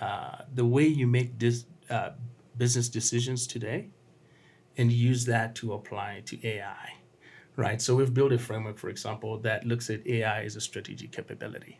[0.00, 1.32] uh, the way you make
[1.90, 2.10] uh,
[2.56, 3.88] business decisions today,
[4.76, 6.94] and use that to apply to AI
[7.56, 7.80] right?
[7.80, 11.78] So we've built a framework, for example, that looks at AI as a strategic capability.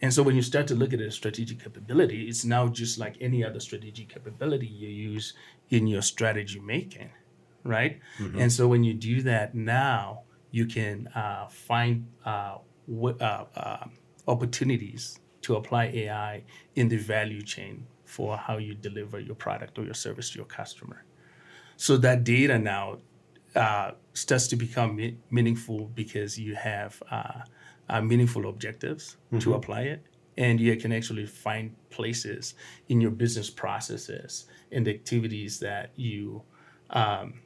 [0.00, 3.16] And so when you start to look at a strategic capability, it's now just like
[3.20, 5.34] any other strategic capability you use
[5.70, 7.10] in your strategy making,
[7.64, 7.98] right?
[8.40, 10.22] And so when you do that now,
[10.52, 13.86] you can uh, find uh, what, uh, uh,
[14.28, 16.44] opportunities to apply AI
[16.76, 20.46] in the value chain for how you deliver your product or your service to your
[20.46, 21.04] customer.
[21.78, 22.98] So that data now
[23.54, 27.42] uh, starts to become me- meaningful because you have uh,
[27.88, 30.02] uh, meaningful objectives to apply it,
[30.36, 32.54] and you can actually find places
[32.88, 36.42] in your business processes and activities that you
[36.90, 37.42] um,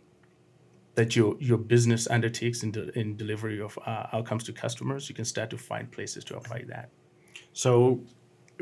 [0.95, 5.11] that your your business undertakes in, de- in delivery of uh, outcomes to customers.
[5.11, 6.89] You can start to find places to apply that.
[7.53, 8.01] So,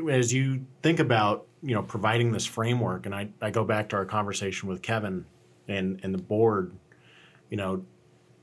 [0.09, 3.95] as you think about you know providing this framework, and I, I go back to
[3.95, 5.25] our conversation with Kevin
[5.67, 6.73] and and the board,
[7.49, 7.83] you know,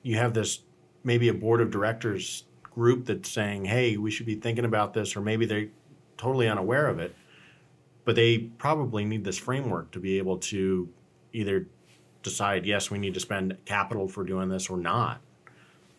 [0.03, 0.61] you have this
[1.05, 5.17] maybe a board of directors group that's saying, hey, we should be thinking about this,
[5.17, 5.69] or maybe they're
[6.17, 7.15] totally unaware of it,
[8.05, 10.89] but they probably need this framework to be able to
[11.33, 11.67] either
[12.23, 15.21] decide yes, we need to spend capital for doing this or not.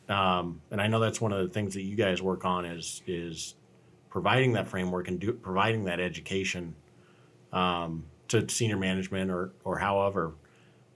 [0.08, 3.02] Um, and I know that's one of the things that you guys work on is
[3.06, 3.56] is
[4.10, 6.76] providing that framework and do, providing that education
[7.54, 10.34] um, to senior management or or however.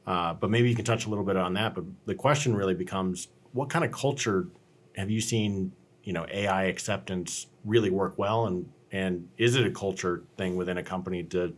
[0.06, 1.76] Uh, but maybe you can touch a little bit on that.
[1.76, 4.48] But the question really becomes, what kind of culture
[4.96, 5.72] have you seen?
[6.04, 10.78] You know, AI acceptance really work well, and and is it a culture thing within
[10.78, 11.56] a company to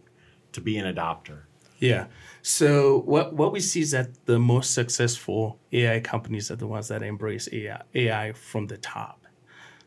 [0.52, 1.44] to be an adopter?
[1.80, 2.08] Yeah.
[2.42, 6.88] So what what we see is that the most successful AI companies are the ones
[6.90, 9.26] that embrace AI, AI from the top.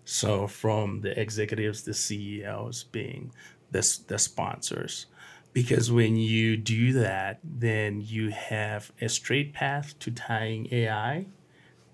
[0.04, 3.30] So from the executives, the CEOs being
[3.70, 5.06] the, the sponsors.
[5.52, 11.26] Because when you do that, then you have a straight path to tying AI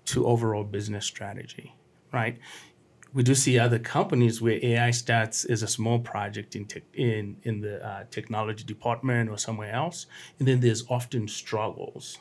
[0.05, 1.73] to overall business strategy,
[2.11, 2.37] right?
[3.15, 7.37] we do see other companies where AI starts as a small project in tech, in
[7.43, 10.05] in the uh, technology department or somewhere else,
[10.37, 12.19] and then there's often struggles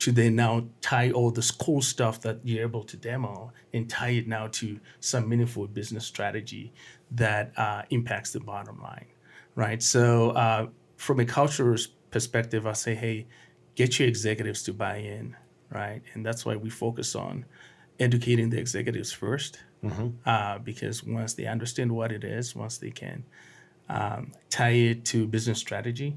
[0.00, 4.10] to then now tie all this cool stuff that you're able to demo and tie
[4.10, 6.72] it now to some meaningful business strategy
[7.10, 9.06] that uh, impacts the bottom line,
[9.54, 9.82] right?
[9.82, 11.76] So uh, from a cultural
[12.10, 13.26] perspective, I say, hey,
[13.74, 15.36] get your executives to buy in,
[15.70, 16.02] right?
[16.14, 17.44] And that's why we focus on
[17.98, 19.56] educating the executives 1st
[20.26, 23.24] uh, because once they understand what it is, once they can
[23.88, 26.16] um, tie it to business strategy,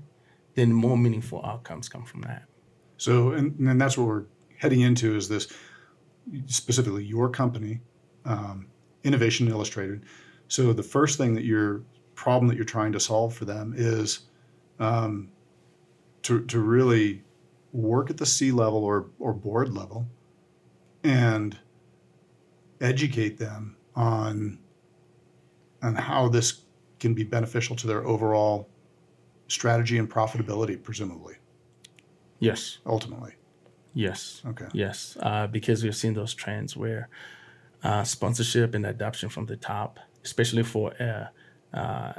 [0.56, 2.43] then more meaningful outcomes come from that.
[2.97, 4.26] So, and, and that's what we're
[4.58, 5.52] heading into is this
[6.47, 7.82] specifically your company,
[8.26, 8.67] um,
[9.04, 10.04] Innovation Illustrated.
[10.47, 11.84] So, the first thing that your
[12.17, 14.21] problem that you're trying to solve for them is
[14.80, 15.30] um,
[16.23, 17.23] to, to really
[17.71, 20.08] work at the C level or, or board level
[21.03, 21.58] and
[22.82, 24.60] educate them on
[25.84, 26.63] on how this
[26.99, 28.67] can be beneficial to their overall
[29.47, 31.36] strategy and profitability, presumably,
[32.39, 33.34] Yes, ultimately.
[33.93, 34.65] yes, Okay.
[34.73, 37.10] yes, uh, because we've seen those trends where
[37.84, 41.27] uh, sponsorship and adoption from the top, especially for uh,
[41.78, 42.13] uh,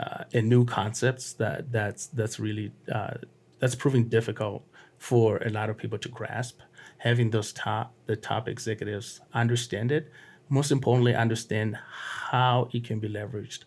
[0.00, 3.14] uh, a new concepts that that's that's really uh,
[3.60, 4.64] that's proving difficult
[4.98, 6.60] for a lot of people to grasp.
[6.98, 10.10] Having those top the top executives understand it,
[10.48, 11.78] most importantly, understand
[12.30, 13.64] how it can be leveraged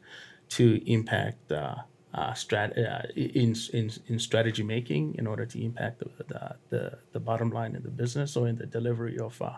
[0.50, 1.76] to impact uh,
[2.14, 6.98] uh, strat- uh, in, in in strategy making in order to impact the the, the,
[7.14, 9.58] the bottom line in the business or in the delivery of uh,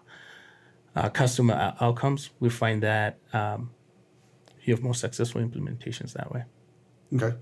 [0.95, 2.31] uh, customer outcomes.
[2.39, 3.71] We find that um,
[4.63, 6.43] you have more successful implementations that way.
[7.15, 7.35] Okay.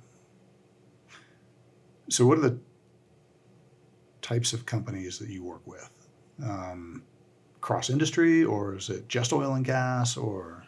[2.09, 2.59] So, what are the
[4.21, 5.89] types of companies that you work with?
[6.43, 7.03] Um,
[7.61, 10.65] cross industry, or is it just oil and gas, or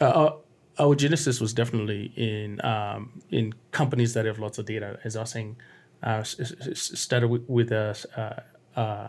[0.00, 0.38] Uh, our,
[0.78, 4.98] our genesis was definitely in um, in companies that have lots of data.
[5.04, 5.56] As I was saying,
[6.02, 9.08] uh, started with, with a, uh, uh,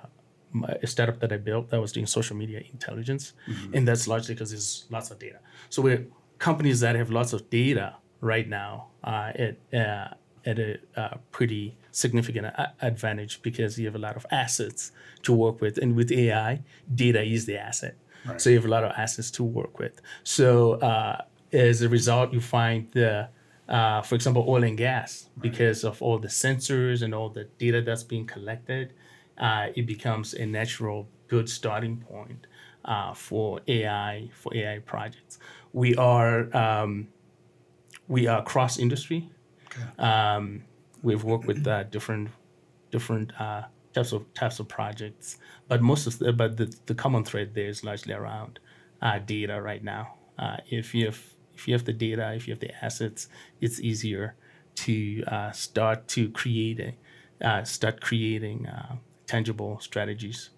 [0.51, 3.33] my- a startup that I built that was doing social media intelligence,
[3.73, 5.39] and that's largely because there's lots of data.
[5.69, 6.05] So we're
[6.39, 10.07] companies that have lots of data right now uh, at uh,
[10.45, 14.91] at a uh, pretty significant a- advantage because you have a lot of assets
[15.23, 16.62] to work with, and with AI,
[16.93, 17.95] data is the asset.
[18.25, 18.39] Right.
[18.41, 20.01] So you have a lot of assets to work with.
[20.23, 23.27] So uh, as a result, you find the,
[23.67, 27.81] uh, for example, oil and gas, because of all the sensors and all the data
[27.81, 28.93] that's being collected,
[29.38, 32.47] uh, it becomes a natural good starting point
[32.86, 35.39] uh, for AI for AI projects.
[35.73, 37.10] We are um,
[38.08, 39.30] we are cross industry.
[39.71, 40.04] Okay.
[40.04, 40.63] Um,
[41.04, 42.30] we've worked with uh, different
[42.91, 47.23] different uh, types of types of projects, but most of the, but the, the common
[47.23, 48.60] thread there is largely around
[49.02, 50.15] uh, data right now.
[50.39, 51.21] Uh, if you have
[51.54, 53.28] if you have the data, if you have the assets,
[53.62, 54.36] it's easier
[54.76, 58.95] to uh, start to create a, uh, start creating uh,
[59.27, 60.49] tangible strategies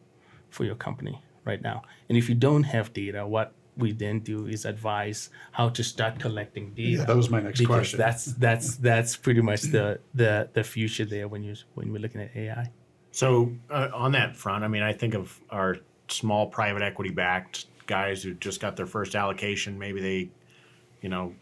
[0.49, 1.83] for your company right now.
[2.07, 6.19] And if you don't have data, what we then do is advise how to start
[6.19, 6.89] collecting data.
[6.89, 7.97] Yeah, that was my next question.
[7.97, 12.21] that's that's that's pretty much the the the future there when you when we're looking
[12.21, 12.71] at AI.
[13.11, 15.77] So uh, on that front, I mean, I think of our
[16.09, 19.79] small private equity backed guys who just got their first allocation.
[19.79, 20.29] Maybe they,
[21.01, 21.33] you know,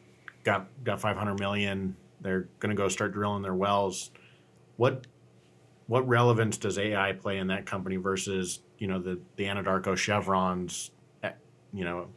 [0.43, 1.95] got got 500 million.
[2.21, 4.11] They're going to go start drilling their wells.
[4.77, 5.05] What
[5.87, 10.91] what relevance does AI play in that company versus you know the the Anadarko Chevrons,
[11.23, 11.31] eh,
[11.73, 12.07] you know,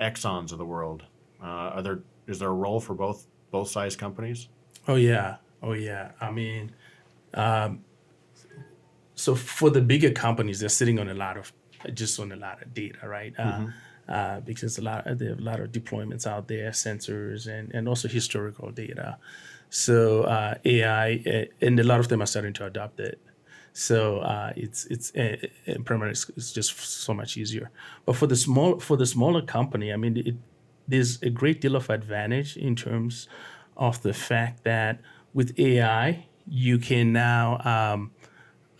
[0.00, 1.04] Exxon's of the world?
[1.42, 4.48] Uh, are there is there a role for both both size companies?
[4.86, 6.12] Oh yeah, oh yeah.
[6.20, 6.72] I mean,
[7.34, 7.84] um,
[9.14, 11.52] so for the bigger companies, they're sitting on a lot of
[11.94, 13.34] just on a lot of data, right?
[13.38, 13.66] Uh,
[14.08, 17.88] uh, because a lot there are a lot of deployments out there, sensors, and and
[17.88, 19.18] also historical data.
[19.70, 23.20] So uh, AI, uh, and a lot of them are starting to adopt it.
[23.72, 27.70] So uh, it's it's in uh, primarily it's, it's just so much easier.
[28.06, 30.34] But for the small for the smaller company, I mean, it,
[30.88, 33.28] there's a great deal of advantage in terms
[33.76, 35.00] of the fact that
[35.34, 38.10] with AI, you can now um,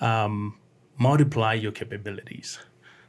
[0.01, 0.59] um,
[0.99, 2.59] multiply your capabilities.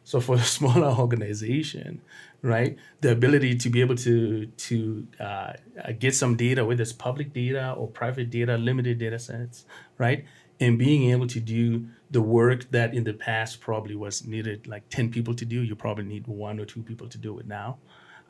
[0.04, 2.02] So for a smaller organization,
[2.42, 6.94] right, the ability to be able to to uh, uh, get some data, whether it's
[6.94, 9.66] public data or private data, limited data sets,
[9.98, 10.26] right,
[10.60, 14.84] and being able to do the work that in the past probably was needed like
[14.90, 17.78] ten people to do, you probably need one or two people to do it now.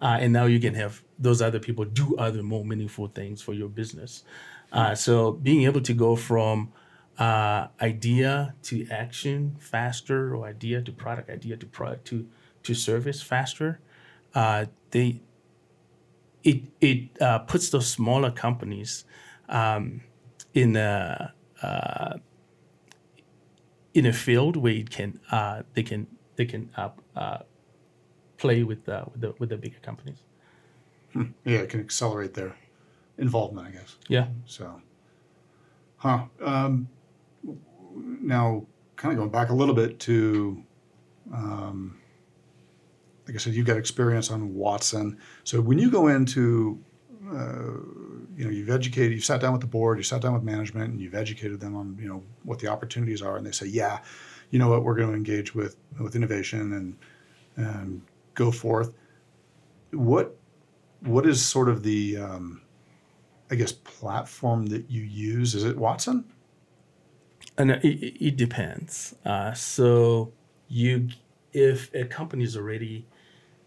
[0.01, 3.53] Uh, and now you can have those other people do other more meaningful things for
[3.53, 4.23] your business.
[4.71, 6.71] Uh, so being able to go from
[7.17, 12.27] uh, idea to action faster, or idea to product, idea to product to
[12.63, 13.79] to service faster,
[14.35, 15.21] uh, they
[16.43, 19.05] it it uh, puts those smaller companies
[19.49, 20.01] um,
[20.53, 22.17] in a uh,
[23.93, 27.39] in a field where it can uh, they can they can uh, uh,
[28.37, 30.23] play with uh, with the with the bigger companies.
[31.15, 32.55] yeah, it can accelerate their
[33.17, 33.97] involvement, I guess.
[34.07, 34.27] Yeah.
[34.45, 34.81] So,
[35.97, 36.25] huh.
[36.41, 36.87] Um,
[37.93, 38.65] now,
[38.95, 40.63] kind of going back a little bit to,
[41.33, 41.98] um,
[43.29, 45.19] like I said, you've got experience on Watson.
[45.43, 46.83] So when you go into,
[47.31, 47.77] uh,
[48.35, 50.89] you know, you've educated, you've sat down with the board, you sat down with management,
[50.89, 53.99] and you've educated them on, you know, what the opportunities are, and they say, yeah,
[54.49, 56.97] you know what, we're going to engage with with innovation and
[57.55, 58.01] and
[58.33, 58.93] go forth.
[59.91, 60.35] What
[61.01, 62.63] what is sort of the um,
[63.51, 65.53] I guess platform that you use?
[65.53, 66.25] Is it Watson?
[67.59, 69.13] And it, it it depends.
[69.23, 70.33] Uh, so
[70.67, 71.09] you,
[71.53, 73.05] if a company is already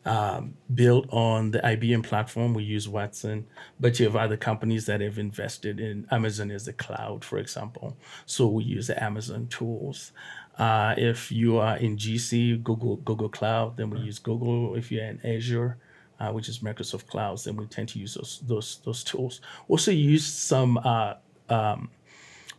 [0.05, 3.47] um, built on the IBM platform, we use Watson.
[3.79, 7.97] But you have other companies that have invested in Amazon as a cloud, for example.
[8.27, 10.13] So we use the Amazon tools.
[10.59, 14.75] Uh, if you are in GC, Google Google Cloud, then we use Google.
[14.75, 15.79] If you're in Azure,
[16.21, 19.41] uh, which is Microsoft Clouds, then we tend to use those those those tools.
[19.69, 21.15] Also use some uh,
[21.49, 21.91] um,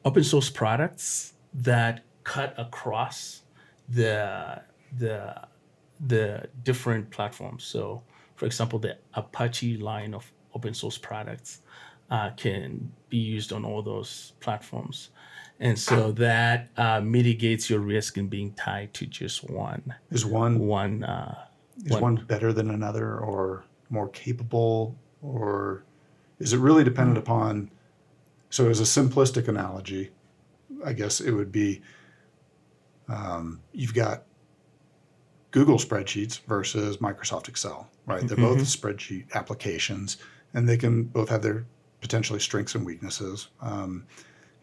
[0.06, 3.42] open source products that cut across
[3.90, 4.62] the
[4.98, 5.36] the
[6.00, 7.64] the different platforms.
[7.64, 8.04] So,
[8.36, 11.62] for example, the Apache line of open source products
[12.10, 15.10] uh, can be used on all those platforms.
[15.60, 20.60] And so that uh, mitigates your risk in being tied to just one Is one
[20.60, 21.04] one.
[21.04, 21.46] Uh,
[21.86, 25.86] is one- one better than another, or more capable, or
[26.40, 27.72] is it really dependent upon?
[28.50, 30.12] So, as a simplistic analogy,
[30.86, 31.82] I guess it would be
[33.08, 34.24] um, you've got
[35.54, 38.28] Google spreadsheets versus Microsoft Excel, right?
[38.28, 38.88] They're both mm-hmm.
[38.88, 40.18] spreadsheet applications,
[40.56, 41.66] and they can both have their
[42.02, 44.06] potentially strengths and weaknesses, um,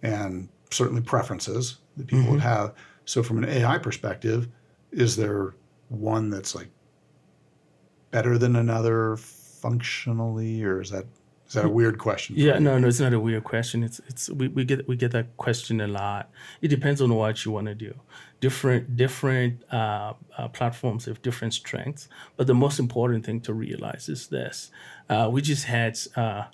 [0.03, 2.48] and certainly preferences that people would mm-hmm.
[2.48, 2.74] have.
[3.05, 4.48] So, from an AI perspective,
[4.90, 5.55] is there
[5.90, 6.68] one that's like
[8.11, 11.07] better than another functionally, or is that
[11.46, 11.72] is that a mm.
[11.72, 12.35] weird question?
[12.37, 12.61] Yeah, you?
[12.61, 13.85] no, no, it's not a weird question.
[13.85, 16.31] It's it's we, we get we get that question a lot.
[16.62, 17.94] It depends on what you want to do.
[18.40, 24.09] Different different uh, uh, platforms have different strengths, but the most important thing to realize
[24.09, 24.70] is this:
[25.11, 26.45] uh, we just had uh,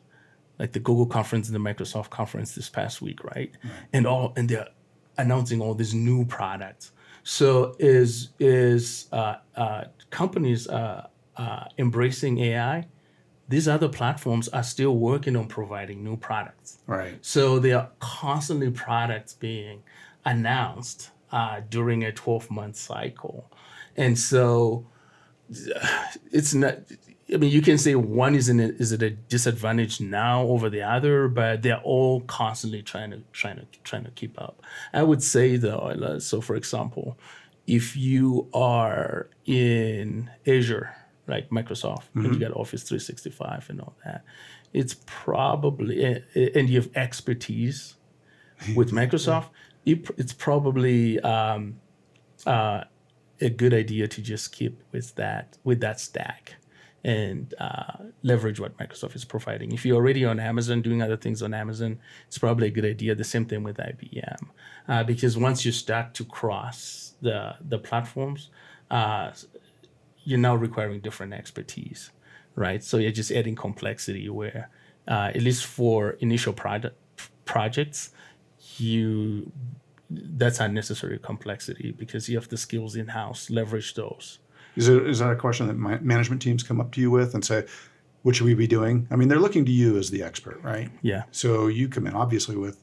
[0.58, 3.52] like the Google conference and the Microsoft conference this past week, right?
[3.92, 4.68] And all and they're
[5.18, 6.92] announcing all these new products.
[7.22, 12.86] So is is uh, uh, companies uh, uh, embracing AI?
[13.48, 16.78] These other platforms are still working on providing new products.
[16.86, 17.18] Right.
[17.24, 19.82] So there are constantly products being
[20.24, 23.50] announced uh, during a 12 month cycle.
[23.96, 24.86] And so
[26.30, 26.78] it's not,
[27.32, 30.70] I mean, you can say one is in a, is at a disadvantage now over
[30.70, 34.62] the other, but they're all constantly trying to trying to trying to keep up.
[34.92, 37.18] I would say though, so for example,
[37.66, 40.94] if you are in Azure,
[41.26, 44.24] like Microsoft, and you got Office 365 and all that,
[44.72, 47.96] it's probably and you have expertise
[48.76, 49.48] with Microsoft.
[49.86, 51.80] It, it's probably um,
[52.44, 52.84] uh,
[53.40, 56.56] a good idea to just keep with that with that stack
[57.04, 59.70] and uh, leverage what Microsoft is providing.
[59.70, 63.14] If you're already on Amazon doing other things on Amazon, it's probably a good idea.
[63.14, 64.40] The same thing with IBM,
[64.88, 68.50] uh, because once you start to cross the the platforms,
[68.90, 69.30] uh,
[70.24, 72.10] you're now requiring different expertise,
[72.56, 72.82] right?
[72.82, 74.68] So you're just adding complexity where,
[75.06, 76.96] uh, at least for initial product
[77.44, 78.10] projects,
[78.80, 79.52] you
[80.08, 83.50] that's unnecessary complexity because you have the skills in house.
[83.50, 84.38] Leverage those.
[84.76, 87.34] Is, it, is that a question that my, management teams come up to you with
[87.34, 87.64] and say,
[88.22, 89.06] what should we be doing?
[89.10, 90.90] I mean, they're looking to you as the expert, right?
[91.02, 91.24] Yeah.
[91.30, 92.82] So you come in obviously with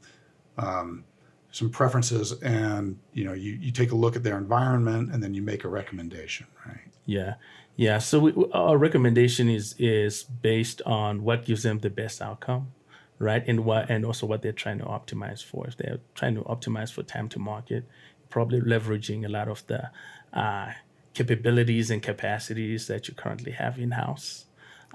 [0.57, 1.03] um,
[1.51, 5.33] some preferences, and you know you, you take a look at their environment, and then
[5.33, 6.79] you make a recommendation, right?
[7.05, 7.35] Yeah,
[7.75, 7.99] yeah.
[7.99, 12.71] So we, our recommendation is is based on what gives them the best outcome,
[13.19, 13.43] right?
[13.47, 15.67] And what and also what they're trying to optimize for.
[15.67, 17.85] If they're trying to optimize for time to market,
[18.29, 19.89] probably leveraging a lot of the
[20.33, 20.71] uh,
[21.13, 24.45] capabilities and capacities that you currently have in house,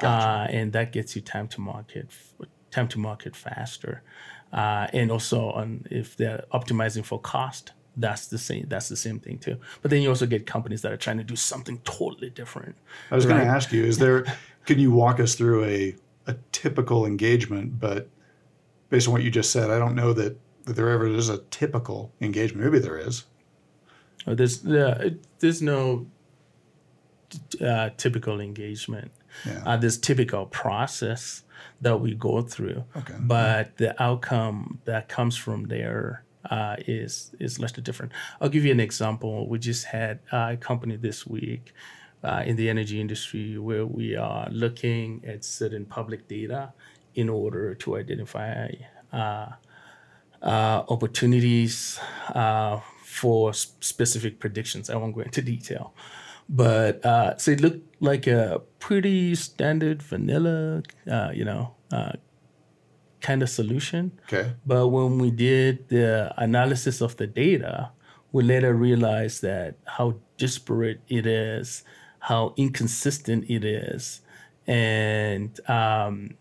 [0.03, 2.11] uh, and that gets you time to market
[2.71, 4.03] time to market faster.
[4.53, 9.19] Uh, and also on if they're optimizing for cost, that's the same that's the same
[9.19, 12.31] thing too but then you also get companies that are trying to do something totally
[12.31, 12.77] different
[13.11, 14.25] I was going to ask you, is there?
[14.67, 15.97] can you walk us through a
[16.29, 17.81] a typical engagement?
[17.81, 18.09] But
[18.91, 21.39] based on what you just said, I don't know that that there ever is a
[21.51, 22.65] typical engagement.
[22.65, 23.25] Maybe there is.
[24.27, 25.11] Uh, there's uh,
[25.41, 26.07] there's no
[27.61, 29.11] uh, typical engagement
[29.47, 29.63] Yeah.
[29.67, 31.43] uh, there's typical process
[31.83, 33.15] that we go through Okay.
[33.21, 38.13] but the outcome that comes from there uh, is is less different.
[38.41, 39.47] I'll give you an example.
[39.49, 41.75] We just had uh, a company this week
[42.25, 46.73] uh, in the energy industry where we are looking at certain public data
[47.15, 48.71] in order to identify
[49.13, 49.47] uh,
[50.43, 51.99] uh, opportunities
[52.35, 54.91] uh, for s- specific predictions.
[54.91, 55.95] I won't go into detail,
[56.49, 62.13] but uh, so it looked like a pretty standard vanilla, uh, you know, uh,
[63.21, 64.13] kind of solution.
[64.25, 64.53] Okay.
[64.65, 67.91] But when we did the analysis of the data,
[68.33, 71.83] we later realized that how disparate it is,
[72.21, 74.21] how inconsistent it is,
[74.67, 76.35] and um,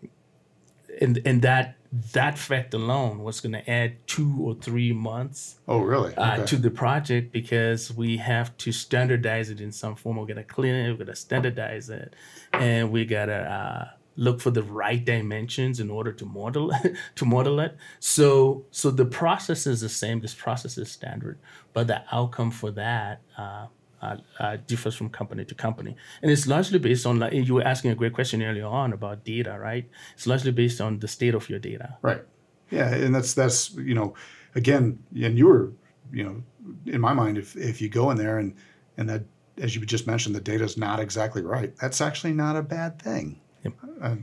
[1.00, 1.76] and and that
[2.12, 6.14] that fact alone was going to add two or three months Oh, really?
[6.16, 10.16] uh, to the project because we have to standardize it in some form.
[10.18, 10.90] We're gonna clean it.
[10.90, 12.14] We're gonna standardize it,
[12.52, 16.72] and we gotta uh, look for the right dimensions in order to model
[17.14, 17.76] to model it.
[18.00, 20.20] So so the process is the same.
[20.20, 21.38] This process is standard,
[21.72, 23.22] but the outcome for that.
[23.38, 23.68] Uh,
[24.02, 27.18] uh, uh, differs from company to company, and it's largely based on.
[27.18, 29.88] Like you were asking a great question earlier on about data, right?
[30.14, 31.96] It's largely based on the state of your data.
[32.02, 32.22] Right.
[32.70, 34.14] Yeah, and that's that's you know,
[34.54, 35.72] again, and you were
[36.12, 36.42] you know,
[36.86, 38.54] in my mind, if if you go in there and
[38.96, 39.24] and that
[39.58, 41.74] as you just mentioned, the data is not exactly right.
[41.76, 43.40] That's actually not a bad thing.
[43.64, 43.72] Yep.
[44.00, 44.16] Uh,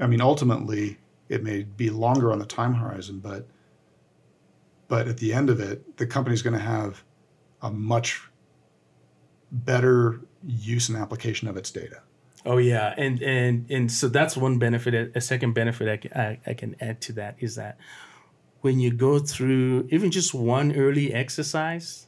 [0.00, 0.98] I mean, ultimately,
[1.28, 3.46] it may be longer on the time horizon, but
[4.88, 7.02] but at the end of it, the company's going to have
[7.62, 8.27] a much
[9.50, 12.02] better use and application of its data.
[12.46, 15.12] Oh yeah, and and and so that's one benefit.
[15.14, 17.78] A second benefit I I, I can add to that is that
[18.60, 22.06] when you go through even just one early exercise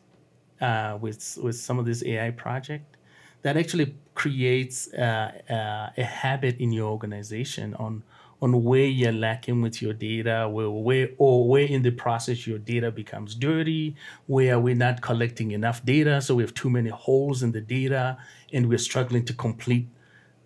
[0.60, 2.96] uh, with with some of this AI project,
[3.42, 8.02] that actually creates uh, uh, a habit in your organization on
[8.42, 12.58] on where you're lacking with your data, where, where or where in the process your
[12.58, 13.94] data becomes dirty,
[14.26, 18.16] where we're not collecting enough data, so we have too many holes in the data,
[18.52, 19.86] and we're struggling to complete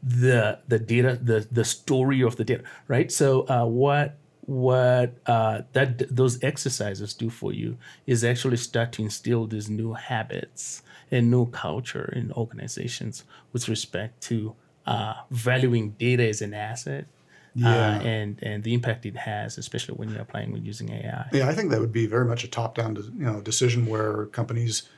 [0.02, 3.10] the the data the the story of the data right?
[3.10, 4.16] So uh, what
[4.46, 9.94] what uh, that those exercises do for you is actually start to instill these new
[9.94, 14.54] habits and new culture in organizations with respect to
[14.86, 17.06] uh, valuing data as an asset
[17.54, 17.68] Yeah.
[17.68, 21.48] uh, and and the impact it has especially when you're playing with using AI Yeah,
[21.48, 24.88] I think that would be very much a top-down, you know, decision where companies,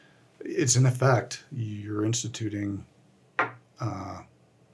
[0.41, 2.87] it's in effect you're instituting
[3.39, 4.21] uh,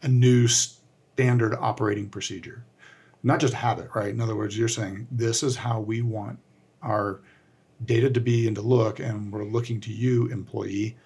[0.02, 2.64] a new standard operating procedure,
[3.22, 4.10] not just habit, right?
[4.10, 6.38] In other words, you're saying this is how we want
[6.82, 7.20] our
[7.84, 10.96] data to be and to look, and we're looking to you, employee,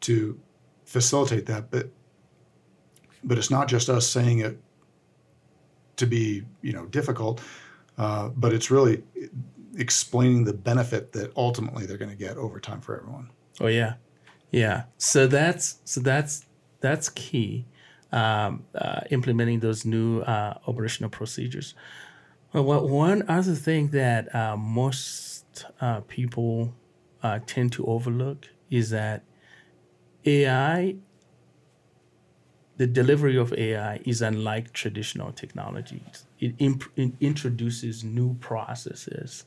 [0.00, 0.38] to
[0.84, 1.70] facilitate that.
[1.70, 1.90] But
[3.24, 4.60] but it's not just us saying it
[6.02, 7.40] to be you know difficult,
[7.98, 9.02] uh, but it's really
[9.76, 13.30] explaining the benefit that ultimately they're going to get over time for everyone.
[13.60, 13.94] Oh yeah,
[14.50, 14.84] yeah.
[14.98, 16.44] So that's so that's
[16.80, 17.66] that's key.
[18.12, 21.74] Um, uh, implementing those new uh, operational procedures.
[22.52, 26.74] Well, one other thing that uh, most uh, people
[27.22, 29.24] uh, tend to overlook is that
[30.26, 30.96] AI,
[32.76, 36.24] the delivery of AI is unlike traditional technologies.
[36.38, 39.44] It, imp- it introduces new processes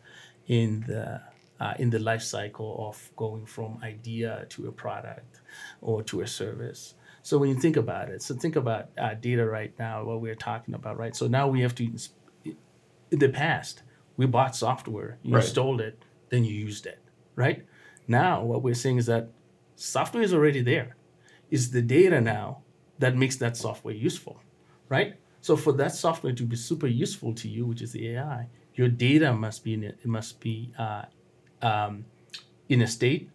[0.48, 1.22] in the
[1.60, 5.40] uh, in the life cycle of going from idea to a product
[5.82, 6.96] or to a service.
[7.24, 10.36] So when you think about it, so think about uh, data right now, what we're
[10.36, 11.16] talking about, right?
[11.16, 11.86] So now we have to,
[12.44, 13.84] in the past,
[14.18, 15.44] we bought software, you Right.
[15.46, 17.00] installed it, then you used it,
[17.36, 17.66] right?
[18.08, 19.32] Now what we're seeing is that
[19.76, 20.98] software is already there.
[21.50, 22.64] It's the data now
[23.00, 24.41] that makes that software useful,
[24.89, 25.16] right?
[25.41, 28.88] So for that software to be super useful to you, which is the AI, your
[28.88, 31.04] data must be in it, it must be uh,
[31.62, 32.06] um,
[32.70, 33.30] in a state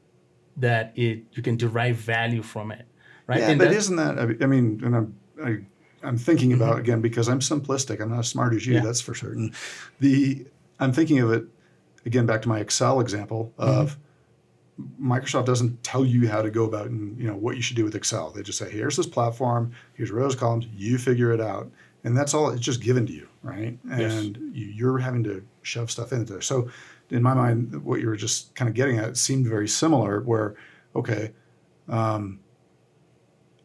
[0.57, 2.87] that it you can derive value from it,
[3.27, 3.39] right?
[3.39, 4.19] Yeah, And but isn't that?
[4.19, 5.59] I mean, and I'm I,
[6.03, 8.01] I'm thinking about again because I'm simplistic.
[8.01, 8.75] I'm not as smart as you.
[8.75, 8.83] Mm-hmm.
[8.83, 8.87] Yeah.
[8.87, 9.53] That's for certain.
[10.01, 10.47] The
[10.79, 11.45] I'm thinking of it
[12.05, 14.01] again back to my Excel example of Mm-hmm.
[15.01, 17.85] Microsoft doesn't tell you how to go about and you know what you should do
[17.85, 18.31] with Excel.
[18.31, 21.71] They just say, here's this platform, here's rows, columns, you figure it out,
[22.05, 22.51] and that's all.
[22.51, 23.79] It's just given to you, right?
[23.89, 24.13] Yes.
[24.15, 26.43] And you, you're having to shove stuff into there.
[26.43, 26.71] So,
[27.11, 30.21] in my mind, what you were just kind of getting at seemed very similar.
[30.21, 30.55] Where,
[30.95, 31.33] okay,
[31.89, 32.41] um,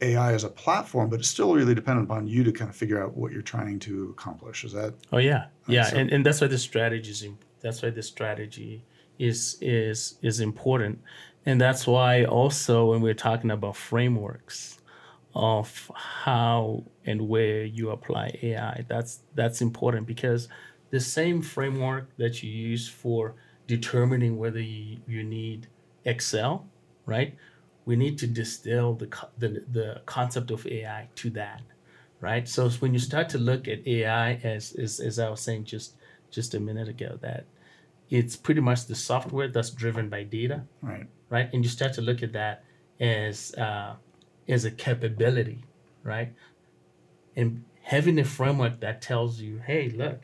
[0.02, 3.02] AI as a platform, but it's still really dependent upon you to kind of figure
[3.02, 4.64] out what you're trying to accomplish.
[4.64, 7.26] Is that Oh yeah, yeah, so- and, and that's why the strategy is
[7.62, 8.84] that's why the strategy
[9.20, 11.02] is is is important,
[11.46, 14.80] and that's why also when we're talking about frameworks
[15.36, 20.48] of how and where you apply AI, that's that's important because
[20.92, 23.36] the same framework that you use for
[23.68, 25.68] determining whether you, you need
[26.06, 26.68] Excel,
[27.06, 27.36] right?
[27.86, 29.08] We need to distill the,
[29.38, 31.62] the the concept of AI to that
[32.22, 32.48] right?
[32.48, 35.96] So when you start to look at AI as, as as I was saying just
[36.32, 37.46] just a minute ago, that
[38.10, 41.08] it's pretty much the software that's driven by data, right?
[41.30, 41.50] right?
[41.54, 42.64] And you start to look at that
[43.00, 43.96] as uh,
[44.48, 45.64] as a capability,
[46.04, 46.34] right?
[47.36, 50.22] And having a framework that tells you, hey, look,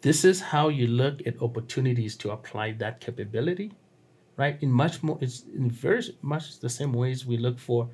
[0.00, 3.72] this is how you look at opportunities to apply that capability,
[4.36, 4.56] right?
[4.60, 7.88] In much more, it's in very much the same ways we look for.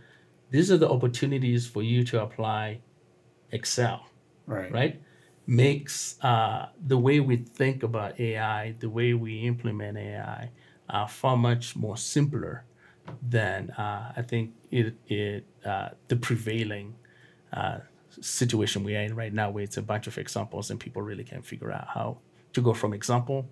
[0.51, 2.81] These are the opportunities for you to apply
[3.53, 4.07] Excel,
[4.47, 4.73] Right.
[4.73, 5.03] right?
[5.51, 10.51] Makes uh, the way we think about AI, the way we implement AI,
[10.91, 12.65] uh, far much more simpler
[13.23, 16.97] than uh, I think it, it uh, the prevailing
[17.55, 17.79] uh,
[18.21, 21.25] situation we are in right now, where it's a bunch of examples and people really
[21.25, 22.19] can't figure out how
[22.53, 23.47] to go from example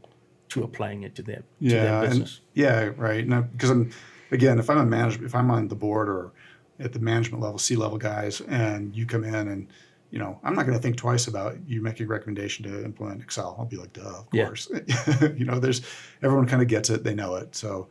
[0.51, 2.41] to applying it to their to Yeah, their and business.
[2.53, 3.27] yeah, right.
[3.27, 3.91] Now, because I'm
[4.31, 6.33] again, if I'm a manager, if I'm on the board or
[6.79, 9.69] at the management level, C level guys, and you come in and
[10.17, 13.21] you know, I'm not going to think twice about you making a recommendation to implement
[13.21, 13.55] Excel.
[13.59, 14.47] I'll be like, duh, of Yeah.
[14.47, 14.67] course.
[15.37, 15.83] you know, there's
[16.23, 17.55] everyone kind of gets it, they know it.
[17.55, 17.89] So,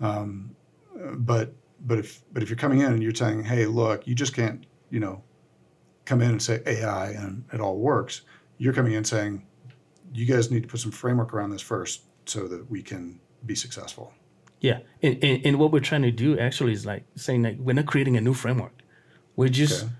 [0.00, 0.56] um,
[1.18, 1.54] but
[1.86, 4.66] but if but if you're coming in and you're saying, hey, look, you just can't,
[4.90, 5.22] you know,
[6.04, 8.22] come in and say AI and it all works.
[8.56, 9.46] You're coming in saying,
[10.12, 13.54] you guys need to put some framework around this first so that we can be
[13.54, 14.12] successful.
[14.60, 17.74] Yeah, and, and, and what we're trying to do actually is like saying like we're
[17.74, 18.82] not creating a new framework.
[19.36, 19.92] We're just Okay.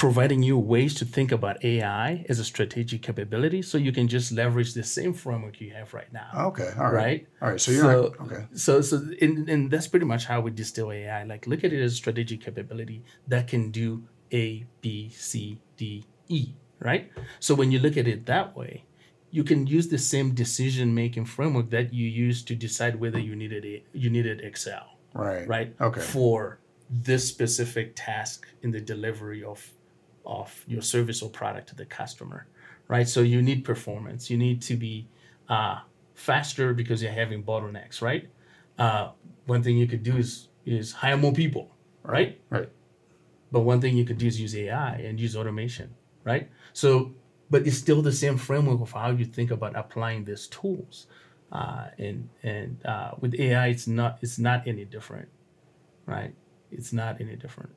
[0.00, 4.32] Providing you ways to think about AI as a strategic capability, so you can just
[4.32, 6.30] leverage the same framework you have right now.
[6.48, 6.70] Okay.
[6.78, 6.94] All right.
[6.94, 7.26] Right.
[7.42, 7.60] All right.
[7.60, 8.46] So you're So- not, okay.
[8.54, 11.24] So, so and, and that's pretty much how we distill AI.
[11.24, 16.06] Like, look at it as a strategic capability that can do A, B, C, D,
[16.28, 16.54] E.
[16.80, 17.12] Right.
[17.38, 18.84] So when you look at it that way,
[19.30, 23.36] you can use the same decision making framework that you use to decide whether you
[23.36, 25.46] needed a, you needed Excel, Right.
[25.46, 25.74] right?
[25.78, 26.00] Okay.
[26.00, 29.60] For this specific task in the delivery of
[30.26, 32.46] of your service or product to the customer,
[32.88, 33.08] right?
[33.08, 34.30] So you need performance.
[34.30, 35.08] You need to be
[35.48, 35.80] uh,
[36.14, 38.28] faster because you're having bottlenecks, right?
[38.78, 39.10] Uh,
[39.46, 41.70] one thing you could do is is hire more people,
[42.02, 42.40] right?
[42.50, 42.68] Right.
[43.52, 45.94] But one thing you could do is use AI and use automation,
[46.24, 46.50] right?
[46.72, 47.12] So,
[47.50, 51.06] but it's still the same framework of how you think about applying these tools.
[51.50, 55.28] Uh, and and uh, with AI, it's not it's not any different,
[56.06, 56.34] right?
[56.70, 57.72] It's not any different.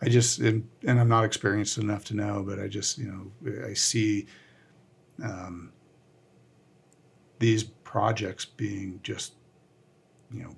[0.00, 3.62] I just, and, and I'm not experienced enough to know, but I just, you know,
[3.66, 4.26] I see
[5.22, 5.72] um,
[7.38, 9.34] these projects being just,
[10.32, 10.54] you know,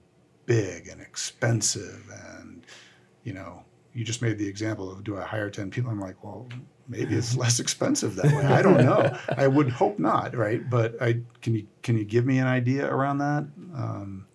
[0.46, 2.04] big and expensive
[2.38, 2.66] and,
[3.24, 3.64] you know,
[3.94, 5.90] you just made the example of do I hire 10 people?
[5.90, 6.48] I'm like, well,
[6.88, 8.44] maybe it's less expensive that way.
[8.44, 9.16] I don't know.
[9.36, 10.68] I would hope not, right?
[10.68, 13.46] But I can you can you give me an idea around that?
[13.74, 14.26] Um,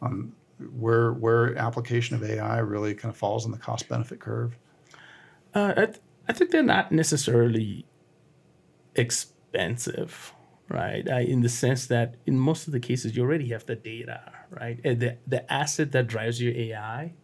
[0.00, 0.32] on
[0.72, 4.56] where where application of AI really kind of falls on the cost benefit curve?
[5.54, 5.98] Uh, I, th-
[6.28, 7.86] I think they're not necessarily
[8.94, 10.32] expensive,
[10.68, 11.08] right?
[11.08, 14.32] Uh, in the sense that in most of the cases, you already have the data,
[14.50, 14.80] right?
[14.84, 17.14] And the, the asset that drives your AI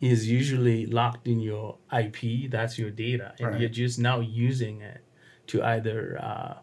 [0.00, 2.50] is usually locked in your IP.
[2.50, 3.34] That's your data.
[3.38, 3.60] And Right.
[3.60, 5.00] you're just now using it
[5.48, 6.54] to either uh,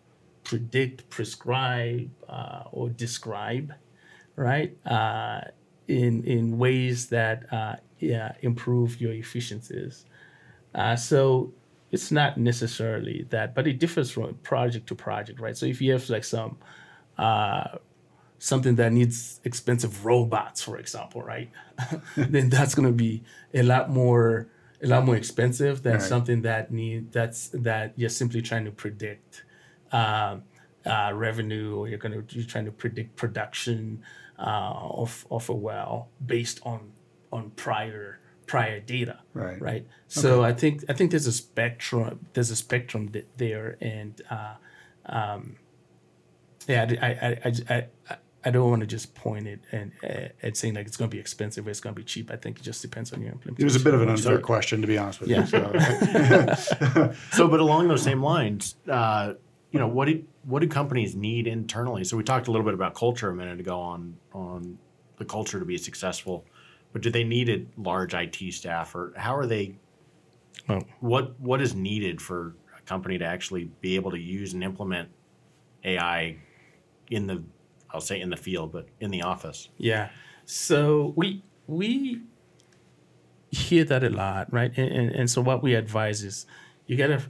[0.43, 3.73] predict, prescribe, uh, or describe,
[4.35, 4.75] right?
[5.87, 10.05] In, in ways that uh, yeah, improve your efficiencies.
[10.73, 11.51] Uh, so
[11.91, 15.57] it's not necessarily that, but it differs from project to project, right?
[15.57, 16.57] So if you have like some
[17.17, 17.77] uh,
[18.39, 21.51] something that needs expensive robots, for example, right,
[22.17, 23.23] then that's going to be
[23.53, 24.47] a lot more
[24.83, 26.01] a lot more expensive than Right.
[26.01, 29.43] something that need that's that you're simply trying to predict
[29.91, 30.43] um,
[30.85, 34.01] uh, revenue or you're going to you're trying to predict production
[34.41, 34.73] uh,
[35.03, 36.79] of of a well based on
[37.31, 39.61] on prior prior data Right.
[39.61, 44.55] right so i think i think there's a spectrum there's a spectrum there and uh,
[45.05, 45.55] um,
[46.67, 47.09] yeah I, I,
[47.45, 50.87] I, I, I, I don't want to just point it and uh, and saying like
[50.87, 52.81] it's going to be expensive or it's going to be cheap i think it just
[52.81, 54.97] depends on your implementation It was a bit of an So- unfair question, to be
[54.97, 55.41] honest with Yeah.
[55.41, 55.45] you.
[55.47, 59.33] So, So, but along those same lines, uh,
[59.71, 62.03] you know, what do what do companies need internally?
[62.03, 64.77] So we talked a little bit about culture a minute ago on on
[65.17, 66.45] the culture to be successful,
[66.93, 69.75] but do they need a large IT staff, or how are they?
[70.67, 70.81] Oh.
[70.99, 75.09] What what is needed for a company to actually be able to use and implement
[75.83, 76.37] AI
[77.09, 77.43] in the
[77.91, 79.69] I'll say in the field, but in the office?
[79.77, 80.09] Yeah.
[80.45, 82.21] So we we
[83.51, 84.71] hear that a lot, right?
[84.77, 86.45] And, and, and so what we advise is
[86.87, 87.21] you gotta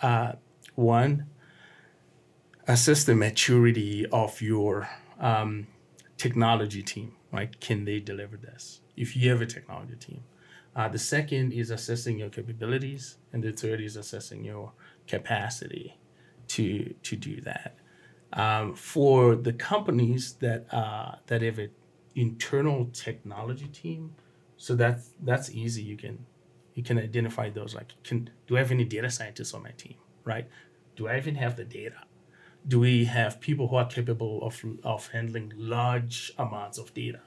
[0.00, 0.32] uh,
[0.74, 1.26] one
[2.72, 4.88] assess the maturity of your
[5.20, 5.66] um,
[6.16, 7.12] technology team.
[7.32, 7.58] Right?
[7.60, 8.80] Can they deliver this?
[8.96, 10.22] If you have a technology team.
[10.74, 14.72] Uh, the second is assessing your capabilities, and the third is assessing your
[15.06, 15.98] capacity
[16.48, 17.76] to to do that
[18.32, 21.70] um, for the companies that uh, that have an
[22.14, 24.14] internal technology team,
[24.56, 25.82] so that's that's easy.
[25.82, 26.26] You can
[26.74, 27.74] you can identify those.
[27.74, 29.96] Like, can do I have any data scientists on my team?
[30.24, 30.48] Right?
[30.96, 31.96] Do I even have the data?
[32.66, 37.20] Do we have people who are capable of of handling large amounts of data?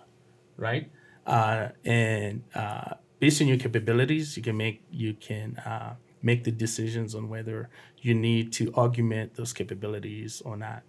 [0.57, 0.91] Right?
[1.25, 6.51] Uh, and uh, based on your capabilities, you can make you can uh, make the
[6.51, 7.69] decisions on whether
[8.01, 10.81] you need to augment those capabilities or not.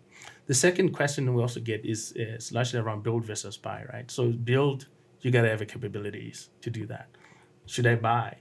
[0.46, 4.10] The second question we also get is, is largely around build versus buy, right?
[4.10, 4.88] So build,
[5.20, 7.08] you gotta have the capabilities to do that.
[7.66, 8.38] Should I buy?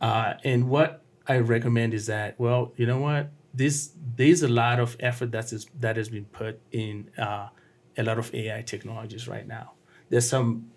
[0.00, 3.30] Uh, and what I recommend is that, well, you know what?
[3.54, 7.48] This there's a lot of effort that's that has been put in uh,
[7.96, 9.72] a lot of AI technologies right now.
[10.08, 10.70] There's some,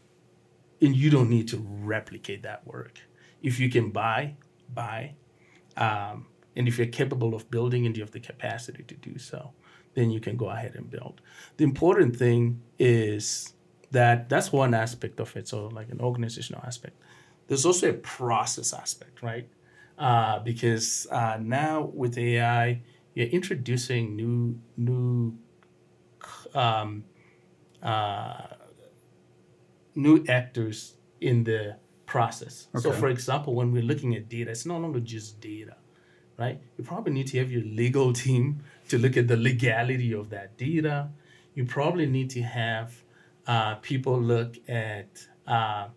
[0.82, 2.99] and you don't need to replicate that work.
[3.41, 4.36] If you can buy,
[4.73, 5.15] buy,
[5.78, 9.51] um, and if you're capable of building and you have the capacity to do so,
[9.93, 11.21] then you can go ahead and build.
[11.57, 13.53] The important thing is
[13.91, 15.47] that that's one aspect of it.
[15.47, 16.95] So, like an organizational aspect.
[17.47, 19.47] There's also a process aspect, right?
[19.98, 22.82] Uh, because uh, now with AI,
[23.14, 25.38] you're introducing new new
[26.54, 27.06] um,
[27.82, 28.48] uh,
[29.96, 32.68] new actors in the process.
[32.82, 35.78] So, for example, when we're looking at data, it's no longer just data,
[36.38, 36.60] right?
[36.78, 40.58] You probably need to have your legal team to look at the legality of that
[40.58, 41.10] data.
[41.54, 43.02] You probably need to have
[43.48, 45.88] uh, people look at uh,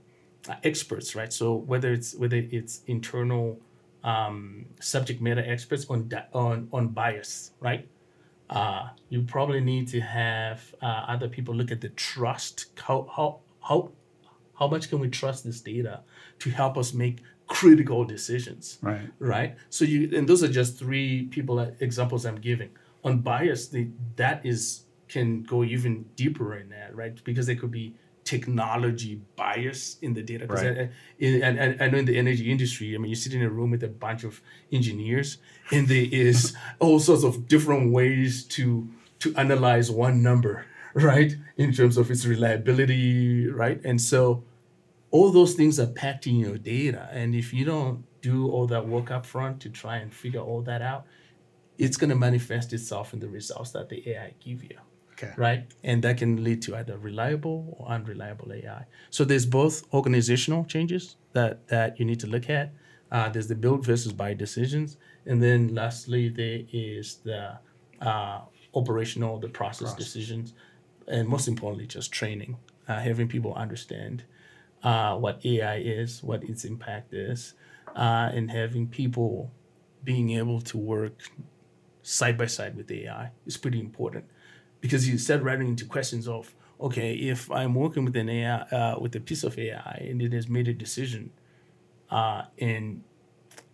[0.62, 1.32] experts, right?
[1.32, 3.60] So whether it's whether it's internal
[4.08, 7.86] um, subject matter experts on on on bias, right?
[8.48, 12.66] Uh, you probably need to have uh, other people look at the trust.
[12.86, 13.90] How how how
[14.58, 16.00] how much can we trust this data
[16.38, 18.78] to help us make critical decisions?
[18.82, 19.10] right.
[19.18, 19.56] right?
[19.68, 22.70] So you and those are just three people examples I'm giving.
[23.04, 27.22] On bias, the, that is can go even deeper in that, right?
[27.24, 27.94] Because there could be
[28.32, 30.46] technology bias in the data.
[30.46, 30.90] 'Cause Right.
[31.20, 33.70] And, and I know in the energy industry, I mean, you sit in a room
[33.74, 34.34] with a bunch of
[34.78, 35.28] engineers,
[35.74, 36.38] and there is
[36.84, 38.88] all sorts of different ways to
[39.22, 40.54] to analyze one number,
[40.94, 41.32] right?
[41.56, 43.78] In terms of its reliability, right?
[43.84, 44.22] And so
[45.10, 48.84] all those things are packed in your data and if you don't do all that
[48.94, 51.02] work up front to try and figure all that out
[51.84, 54.78] it's going to manifest itself in the results that the ai give you
[55.20, 55.32] Okay.
[55.36, 55.64] right?
[55.82, 58.84] And that can lead to either reliable or unreliable AI.
[59.10, 62.72] So there's both organizational changes that that you need to look at.
[63.10, 64.96] Uh, there's the build versus buy decisions,
[65.26, 67.58] and then lastly there is the
[68.00, 68.40] uh,
[68.74, 70.52] operational, the process decisions,
[71.08, 72.56] and most importantly, just training,
[72.86, 74.24] uh, having people understand
[74.82, 77.54] uh, what AI is, what its impact is,
[77.96, 79.50] uh, and having people
[80.04, 81.22] being able to work
[82.02, 84.24] side by side with AI is pretty important
[84.80, 88.96] because you start running into questions of okay if i'm working with an ai uh,
[89.00, 91.30] with a piece of ai and it has made a decision
[92.10, 93.02] uh, and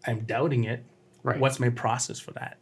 [0.06, 0.84] i'm doubting it
[1.22, 1.40] Right.
[1.40, 2.58] what's my process for that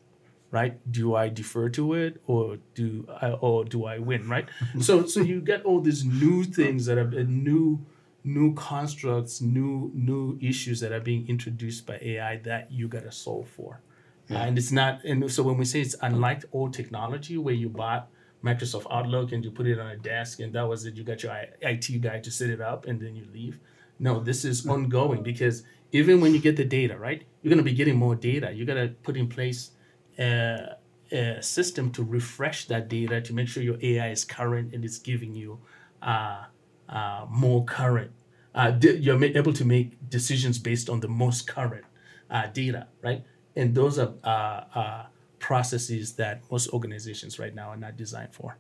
[0.53, 0.75] right?
[0.93, 4.47] Do i defer to it or do i or do i win right?
[4.81, 7.81] So so you get all these new things that are uh, new
[8.23, 13.11] new constructs new new issues that are being introduced by ai that you got to
[13.11, 13.81] solve for.
[14.31, 17.69] Uh, and it's not and so when we say it's unlike old technology where you
[17.69, 18.09] bought
[18.45, 20.95] Microsoft Outlook and you put it on a desk and that was it.
[20.95, 23.59] You got your IT guy to set it up and then you leave.
[23.99, 25.63] No, this is ongoing because
[25.93, 28.51] even when you get the data, right, you're going to be getting more data.
[28.51, 29.71] You got to put in place
[30.19, 30.77] a,
[31.13, 34.99] a system to refresh that data to make sure your AI is current and it's
[34.99, 35.61] giving you
[36.03, 36.45] uh,
[36.89, 38.11] uh, more current.
[38.55, 41.85] Uh, you're able to make decisions based on the most current
[42.31, 43.25] uh, data, right?
[43.57, 45.07] And those are uh, uh,
[45.43, 48.57] processes that most organizations right now are not designed for.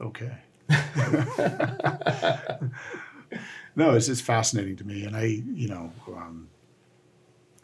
[0.00, 0.32] Okay.
[3.76, 6.48] no, it's, it's fascinating to me, and I, you know, um,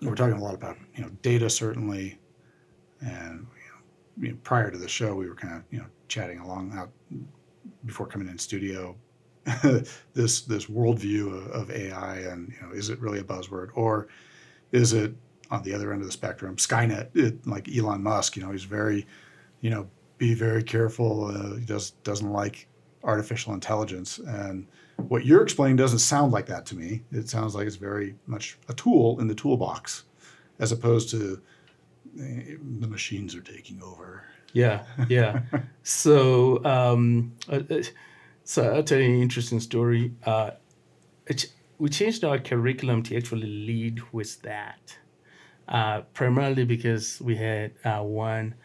[0.02, 2.18] we're talking a lot about you know data certainly,
[3.00, 3.46] and
[4.20, 6.90] you know, prior to the show, we were kind of you know chatting along out
[7.86, 8.94] before coming in studio.
[10.12, 14.08] this this worldview of, of AI, and you know, is it really a buzzword, or
[14.72, 15.14] is it
[15.50, 18.36] on the other end of the spectrum, Skynet, it, like Elon Musk?
[18.36, 19.06] You know, he's very,
[19.60, 19.88] you know,
[20.18, 21.26] be very careful.
[21.26, 22.68] Uh, he does doesn't like
[23.04, 27.02] artificial intelligence, and what you're explaining doesn't sound like that to me.
[27.12, 30.04] It sounds like it's very much a tool in the toolbox,
[30.58, 31.40] as opposed to
[32.20, 34.24] eh, the machines are taking over.
[34.52, 35.42] Yeah, yeah.
[35.82, 37.82] so, um, uh, uh,
[38.44, 40.12] so I'll tell you an interesting story.
[40.24, 40.52] Uh,
[41.26, 44.98] it, we changed our curriculum to actually lead with that,
[45.68, 48.56] uh, primarily because we had uh, one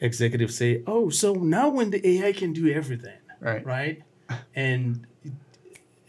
[0.00, 3.64] executive say, "Oh, so now when the AI can do everything, Right.
[3.64, 4.02] right?"
[4.54, 5.34] And it,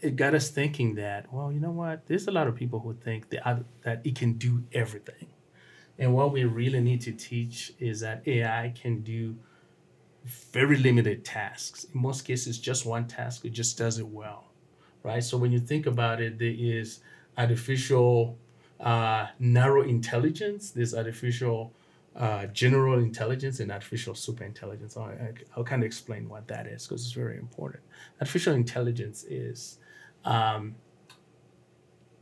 [0.00, 2.06] it got us thinking that, well, you know what?
[2.06, 5.32] There's a lot of people who think that that it can do everything.
[5.98, 9.38] And what we really need to teach is that AI can do
[10.24, 11.84] very limited tasks.
[11.84, 14.52] In most cases, just one task, it just does it well,
[15.02, 15.22] right?
[15.22, 17.00] So when you think about it, there is
[17.38, 18.38] artificial
[18.80, 21.72] uh, narrow intelligence, this artificial
[22.14, 24.96] uh, general intelligence, and artificial super intelligence.
[24.96, 25.12] I'll,
[25.56, 27.82] I'll kind of explain what that is because it's very important.
[28.20, 29.78] Artificial intelligence is
[30.24, 30.74] um,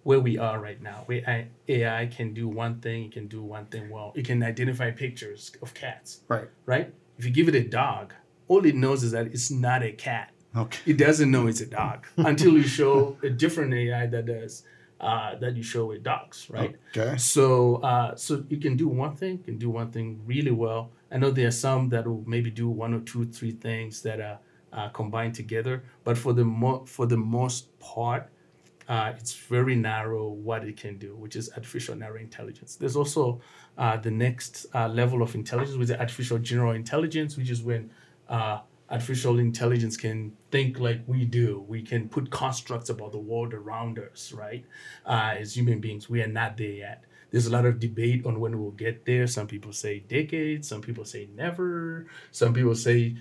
[0.02, 1.02] where we are right now.
[1.06, 4.12] Where I- AI can do one thing, it can do one thing well.
[4.14, 6.48] It can identify pictures of cats, Right.
[6.66, 6.92] right?
[7.18, 8.12] If you give it a dog,
[8.48, 10.30] all it knows is that it's not a cat.
[10.56, 10.92] Okay.
[10.92, 14.62] It doesn't know it's a dog until you show a different AI that does
[15.04, 16.74] uh, that you show with dogs, right?
[16.96, 17.16] Okay.
[17.18, 20.92] So, uh, so you can do one thing, can do one thing really well.
[21.12, 24.18] I know there are some that will maybe do one or two, three things that
[24.20, 24.38] are
[24.72, 28.30] uh, combined together, but for the mo- for the most part,
[28.88, 32.76] uh, it's very narrow what it can do, which is artificial narrow intelligence.
[32.76, 33.40] There's also
[33.76, 37.90] uh, the next uh, level of intelligence, which is artificial general intelligence, which is when
[38.28, 38.60] uh,
[38.94, 41.64] artificial intelligence can think like we do.
[41.66, 44.64] We can put constructs about the world around us, right?
[45.04, 47.04] Uh, as human beings, we are not there yet.
[47.32, 49.26] There's a lot of debate on when we'll get there.
[49.26, 53.16] Some people say decades, some people say never, some people say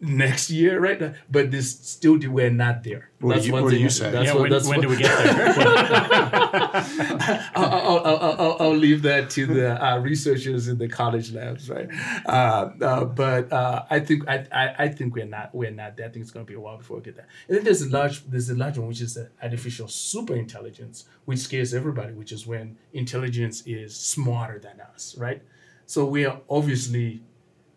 [0.00, 1.14] next year, right?
[1.30, 3.10] But this still we're not there.
[3.20, 4.10] What do you- what do you say?
[4.10, 5.54] That's yeah, what, when, that's when what, do we get there?
[7.56, 11.68] I'll, I'll, I'll, I'll, I'll leave that to the uh, researchers in the college labs,
[11.68, 11.88] right?
[12.26, 16.06] Uh, uh, but uh, I think I, I, I think we're not we're not there.
[16.06, 17.26] I think it's going to be a while before we get there.
[17.48, 21.06] And then there's a large there's a large one which is the artificial super intelligence,
[21.24, 25.42] which scares everybody, which is when intelligence is smarter than us, right?
[25.86, 27.22] So we are obviously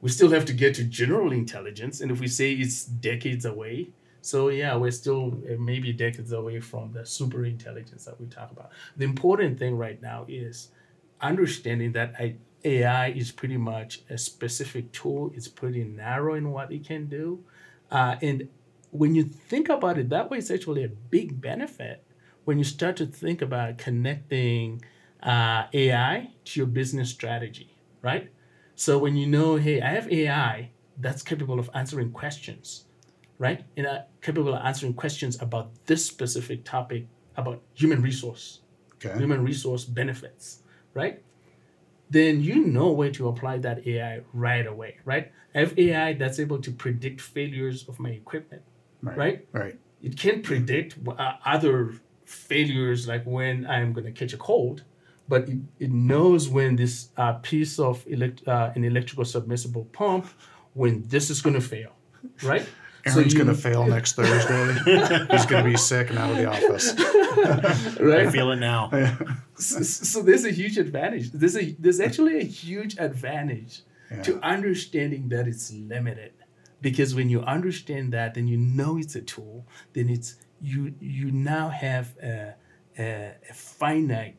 [0.02, 3.90] we still have to get to general intelligence, and if we say it's decades away,
[4.22, 8.52] so yeah, we're still uh, maybe decades away from the super intelligence that we talk
[8.52, 8.72] about.
[8.98, 10.70] The important thing right now is
[11.22, 12.16] understanding that
[12.64, 15.32] AI is pretty much a specific tool.
[15.36, 17.44] It's pretty narrow in what it can do,
[17.90, 18.50] uh, and
[18.92, 22.04] when you think about it that way, it's actually a big benefit
[22.44, 24.82] when you start to think about connecting
[25.24, 28.30] uh, AI to your business strategy, right?
[28.82, 32.86] So when you know, hey, I have AI that's capable of answering questions,
[33.38, 33.64] right?
[33.78, 37.06] And uh, capable of answering questions about this specific topic
[37.36, 38.62] about human resource,
[38.96, 39.16] Okay.
[39.20, 40.64] human resource benefits,
[40.96, 41.22] right?
[42.10, 45.32] Then you know where to apply that AI right away, right?
[45.54, 48.64] I have AI that's able to predict failures of my equipment,
[49.04, 49.46] right?
[49.54, 49.80] Right.
[50.02, 51.94] It can predict uh, other
[52.26, 54.86] failures, like when I'm going to catch a cold,
[55.32, 60.26] but it, it knows when this uh, piece of elect- uh, an electrical submersible pump,
[60.82, 61.92] when this is going to fail,
[62.44, 62.66] right?
[63.06, 64.64] Aaron's you- going to fail next Thursday.
[65.32, 66.88] He's going to be sick and out of the office.
[68.10, 68.28] right?
[68.28, 68.82] I feel it now.
[69.56, 71.32] so, so there's a huge advantage.
[71.32, 73.74] There's a there's actually a huge advantage
[74.12, 74.22] Yeah.
[74.28, 76.34] to understanding that it's limited,
[76.88, 79.58] because when you understand that, then you know it's a tool.
[79.96, 80.30] Then it's
[80.70, 82.54] you you now have a
[83.00, 84.36] a, a finite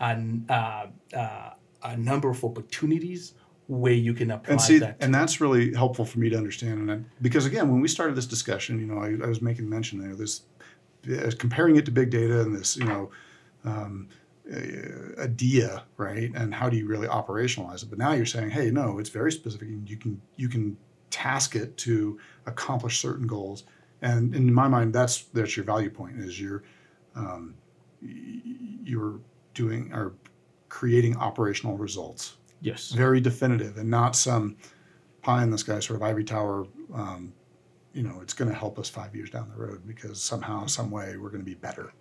[0.00, 0.86] an, uh,
[1.16, 1.50] uh,
[1.82, 3.34] a number of opportunities
[3.66, 4.96] where you can apply and see, that.
[5.00, 6.80] and that's really helpful for me to understand.
[6.80, 9.68] And I, because again, when we started this discussion, you know, I, I was making
[9.68, 10.42] mention there, this
[11.10, 13.10] uh, comparing it to big data and this, you know,
[13.64, 14.08] um,
[14.52, 16.30] uh, idea, right?
[16.34, 17.88] And how do you really operationalize it?
[17.88, 19.68] But now you're saying, hey, no, it's very specific.
[19.68, 20.76] and You can you can
[21.10, 23.64] task it to accomplish certain goals.
[24.02, 26.62] And in my mind, that's that's your value point is you're
[27.14, 27.54] um,
[28.02, 29.20] you're
[29.54, 30.12] doing or
[30.68, 32.90] creating operational results yes.
[32.90, 34.56] very definitive and not some
[35.22, 36.66] pie in the sky sort of ivory tower.
[36.92, 37.32] Um,
[37.92, 40.90] you know, it's going to help us five years down the road because somehow, some
[40.90, 41.92] way, we're going to be better.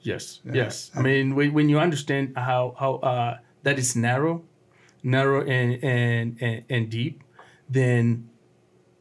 [0.00, 0.52] Yes, Yeah.
[0.54, 0.90] yes.
[0.96, 4.42] I mean, when, when you understand how how uh, that is narrow,
[5.02, 7.22] narrow and, and and and deep,
[7.68, 8.28] then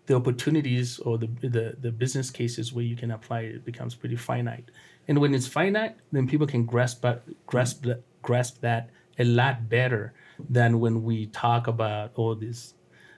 [0.08, 4.18] the opportunities or the the the business cases where you can apply it becomes pretty
[4.18, 4.70] finite.
[5.10, 7.04] And when it's finite, then people can grasp
[7.48, 10.14] grasp that, grasp that a lot better
[10.50, 12.76] than when we talk about all this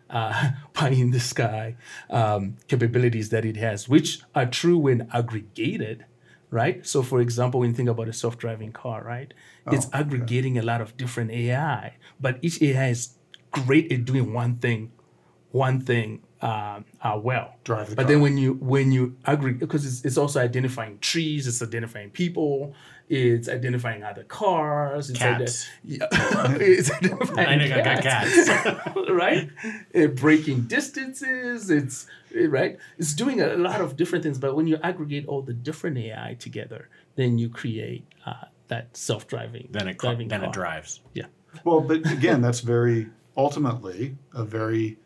[0.09, 1.75] uh, pie in the sky
[2.09, 6.05] um, capabilities that it has, which are true when aggregated,
[6.49, 6.87] right?
[6.87, 9.33] So, for example, when you think about a self-driving car, right,
[9.69, 9.99] it's Oh, okay.
[9.99, 13.17] aggregating a lot of different AI, but each AI is
[13.51, 14.93] great at doing one thing,
[15.51, 17.53] one thing um, uh, well.
[17.63, 18.11] Drive the But car.
[18.11, 22.73] then when you when you aggregate, because it's, it's also identifying trees, it's identifying people,
[23.09, 25.67] it's identifying other cars, it's Cats.
[25.83, 28.49] yeah, it's identifying I think I got cats.
[29.09, 29.49] right?
[29.93, 31.69] Uh, braking distances.
[31.69, 32.77] It's uh, right.
[32.97, 34.37] It's doing a lot of different things.
[34.39, 38.33] But when you aggregate all the different AI together, then you create uh,
[38.69, 39.67] that self-driving.
[39.71, 40.49] then it ca- driving then car.
[40.49, 41.01] it drives.
[41.13, 41.25] Yeah.
[41.65, 44.97] Well, but again, that's very ultimately a very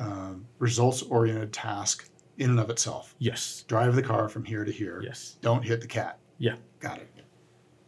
[0.00, 3.14] um, results oriented task in and of itself.
[3.18, 3.64] Yes.
[3.68, 5.00] Drive the car from here to here.
[5.04, 5.36] Yes.
[5.42, 6.18] Don't hit the cat.
[6.38, 6.56] Yeah.
[6.80, 7.08] Got it.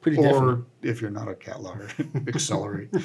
[0.03, 0.65] Pretty or definitely.
[0.83, 1.89] if you're not a cat lover,
[2.29, 2.91] accelerate.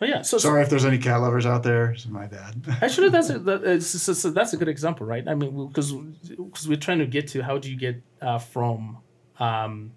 [0.00, 0.22] Oh yeah.
[0.22, 1.92] So, so Sorry if there's any cat lovers out there.
[1.92, 2.60] It's my bad.
[2.82, 5.22] Actually, that's a, that, so, so- so that's a good example, right?
[5.28, 8.98] I mean, because because we're trying to get to how do you get uh, from
[9.38, 9.92] um,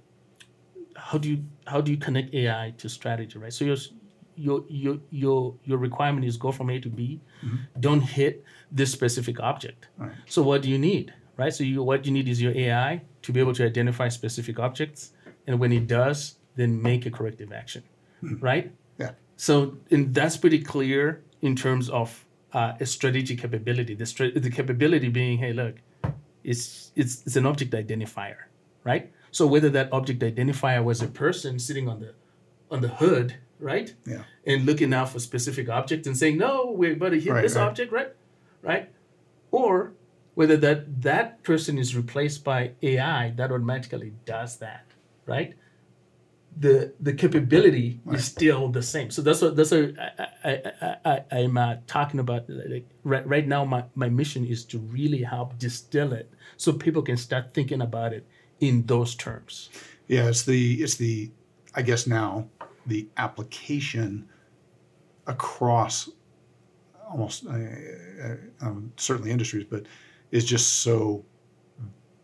[0.96, 3.52] how do you how do you connect AI to strategy, right?
[3.52, 3.78] So your
[4.36, 7.22] your your your your requirement is go from A to B,
[7.80, 9.88] don't hit this specific object.
[9.98, 10.12] Right.
[10.28, 11.54] So what do you need, right?
[11.54, 15.14] So you what you need is your AI to be able to identify specific objects,
[15.48, 17.84] and when it does, then make a corrective action,
[18.40, 18.72] right?
[18.98, 19.12] Yeah.
[19.38, 23.94] So, and that's pretty clear in terms of uh, a strategic capability.
[23.94, 25.76] The, stra- the capability being, hey, look,
[26.44, 28.38] it's, it's, it's an object identifier,
[28.84, 29.12] right?
[29.32, 32.14] So whether that object identifier was a person sitting on the
[32.72, 34.24] on the hood, right, Yeah.
[34.45, 37.56] and looking out for specific object and saying, no, we're about to hit Right, this
[37.56, 37.68] right.
[37.68, 38.14] object, right,
[38.62, 38.89] right,
[39.51, 39.93] or
[40.34, 44.86] whether that that person is replaced by AI that automatically does that,
[45.26, 45.56] right?
[46.58, 48.18] the the capability Right.
[48.18, 49.10] is still the same.
[49.12, 50.51] So that's what that's what I, I,
[50.82, 52.45] I, I, I'm uh, talking about.
[52.49, 57.01] Like right, right now, my, my mission is to really help distill it so people
[57.01, 58.26] can start thinking about it
[58.62, 59.70] in those terms.
[60.08, 61.30] Yeah, it's the it's the
[61.76, 62.47] I guess now
[62.86, 64.28] the application
[65.28, 66.10] across
[67.10, 69.86] almost uh, uh, um, certainly industries, but
[70.32, 71.24] is just so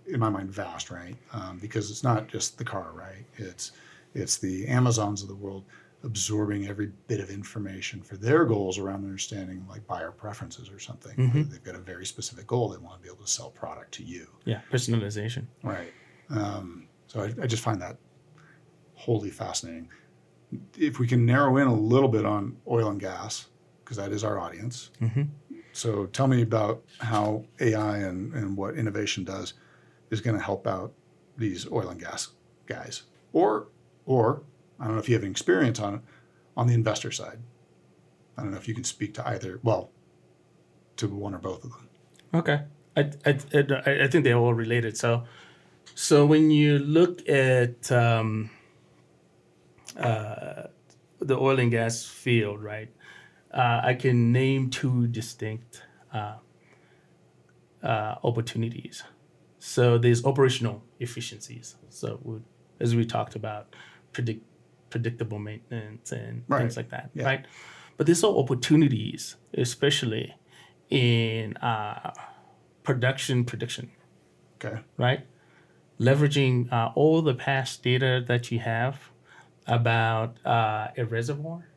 [0.07, 1.15] in my mind vast, right?
[1.33, 3.25] Um, because it's not just the car, right?
[3.37, 3.71] It's
[4.13, 5.63] it's the Amazons of the world
[6.03, 11.15] absorbing every bit of information for their goals around understanding like buyer preferences or something.
[11.15, 11.49] Mhm.
[11.49, 12.69] They've got a very specific goal.
[12.69, 14.27] They want to be able to sell product to you.
[14.43, 15.45] Yeah, personalization.
[15.63, 15.93] Right.
[16.29, 17.97] Um, so I, I just find that
[18.95, 19.89] wholly fascinating.
[20.77, 23.47] If we can narrow in a little bit on oil and gas,
[23.83, 24.91] because that is our audience.
[25.01, 25.29] Mhm.
[25.73, 29.53] So tell me about how AI and, and what innovation does
[30.09, 30.93] is going to help out
[31.37, 32.29] these oil and gas
[32.65, 33.03] guys.
[33.31, 33.67] Or,
[34.05, 34.43] or
[34.79, 36.01] I don't know if you have any experience on it,
[36.57, 37.39] on the investor side.
[38.37, 39.59] I don't know if you can speak to either.
[39.63, 39.91] Well,
[40.97, 41.87] to one or both of them.
[42.33, 42.61] Okay,
[42.97, 43.39] I, I,
[43.85, 44.97] I, I think they're all related.
[44.97, 45.23] So,
[45.95, 48.49] so when you look at um,
[50.01, 50.67] uh,
[51.19, 52.89] the oil and gas field, right?
[53.53, 55.83] Uh, I can name two distinct
[56.13, 56.37] uh,
[57.83, 59.03] uh, opportunities.
[59.59, 61.75] So there's operational efficiencies.
[61.89, 62.39] So we,
[62.79, 63.75] as we talked about,
[64.13, 64.43] predict
[64.89, 66.59] predictable maintenance and Right.
[66.61, 67.25] things like that, Yeah.
[67.25, 67.45] right?
[67.97, 70.35] But there's also opportunities, especially
[70.89, 72.11] in uh,
[72.83, 73.91] production prediction,
[74.55, 74.81] Okay.
[74.97, 75.25] right?
[75.99, 79.10] Leveraging uh, all the past data that you have
[79.67, 81.67] about uh, a reservoir,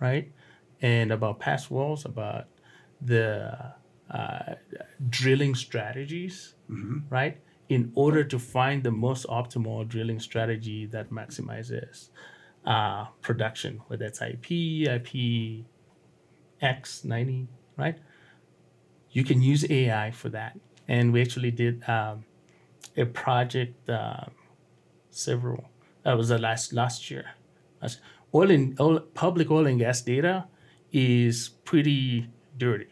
[0.00, 0.32] right?
[0.82, 2.46] And about past wells, about
[3.00, 3.74] the
[4.10, 4.54] uh,
[5.10, 6.54] drilling strategies,
[7.10, 7.38] right?
[7.68, 12.10] In order to find the most optimal drilling strategy that maximizes
[12.66, 15.64] uh, production, whether it's IP, IP
[16.62, 17.46] X90,
[17.76, 17.98] right?
[19.10, 20.58] You can use AI for that.
[20.88, 22.24] And we actually did um,
[22.96, 24.24] a project uh,
[25.10, 25.64] several,
[26.04, 27.26] that was the last, last year.
[28.34, 30.46] Oil and oil, public oil and gas data
[30.92, 32.26] is pretty
[32.58, 32.88] dirty,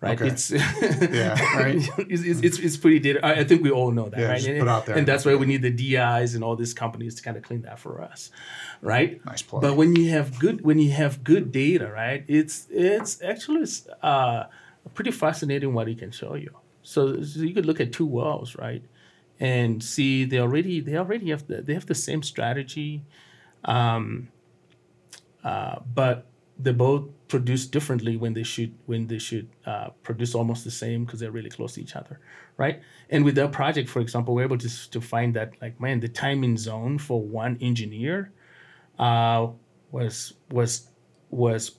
[0.00, 0.20] right?
[0.20, 0.30] Okay.
[0.32, 1.76] It's Yeah, right.
[1.98, 3.24] it's, it's, it's, it's pretty data.
[3.24, 4.44] I, I think we all know that, Yeah, right?
[4.46, 4.96] And, put out there.
[4.96, 7.62] and that's why we need the DIs and all these companies to kind of clean
[7.62, 8.30] that for us,
[8.80, 9.24] right?
[9.26, 9.62] Nice plug.
[9.62, 12.24] But when you have good when you have good data, right?
[12.26, 13.66] It's it's actually
[14.02, 14.44] uh,
[14.94, 16.50] pretty fascinating what it can show you.
[16.82, 18.82] So, so you could look at two wells, right,
[19.40, 23.04] and see they already they already have the, they have the same strategy,
[23.64, 24.28] um,
[25.44, 26.26] uh, but
[26.58, 31.04] they both produce differently when they should when they should uh, produce almost the same
[31.04, 32.20] because they're really close to each other,
[32.58, 32.82] right?
[33.08, 36.08] And with that project, for example, we're able to to find that like man, the
[36.08, 38.32] time in zone for one engineer
[38.98, 39.48] uh,
[39.90, 40.88] was was
[41.30, 41.78] was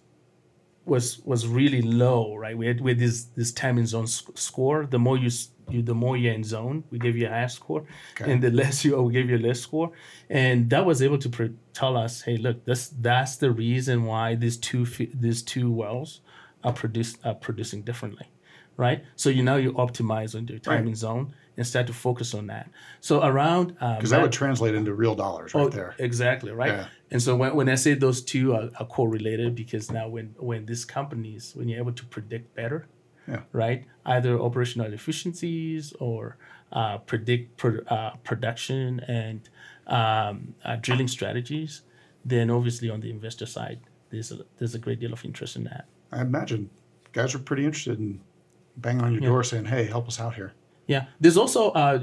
[0.86, 2.58] was was really low, right?
[2.58, 4.86] We had with this this time in zone sc- score.
[4.86, 5.30] The more you,
[5.74, 7.84] you the more you're in zone, we give you a higher score,
[8.20, 8.32] Okay.
[8.32, 9.92] and the less you are, we give you a less score.
[10.30, 14.36] And that was able to pre- tell us, hey, look, this that's the reason why
[14.36, 16.22] these two these two wells
[16.64, 18.28] are produce are producing differently,
[18.78, 19.04] right?
[19.16, 22.48] So you now you optimize on your time in zone and start to focus on
[22.48, 22.70] that.
[23.02, 25.96] So around uh, Because that would translate into real dollars right Oh, there.
[26.00, 26.70] Exactly, right?
[26.72, 26.86] Yeah.
[27.12, 30.66] And so when, when I say those two are, are correlated, because now when when
[30.66, 32.88] these companies, when you're able to predict better,
[33.28, 33.42] Yeah.
[33.52, 36.38] right, either operational efficiencies or
[36.72, 39.50] uh, predict pro, uh, production and
[39.88, 41.82] um, uh, drilling strategies,
[42.24, 43.80] then obviously on the investor side,
[44.10, 45.86] there's a there's a great deal of interest in that.
[46.12, 46.70] I imagine
[47.14, 48.22] guys are pretty interested in
[48.78, 49.30] banging on your Yeah.
[49.30, 50.54] door saying, "Hey, help us out here."
[50.88, 52.00] Yeah, there's also uh,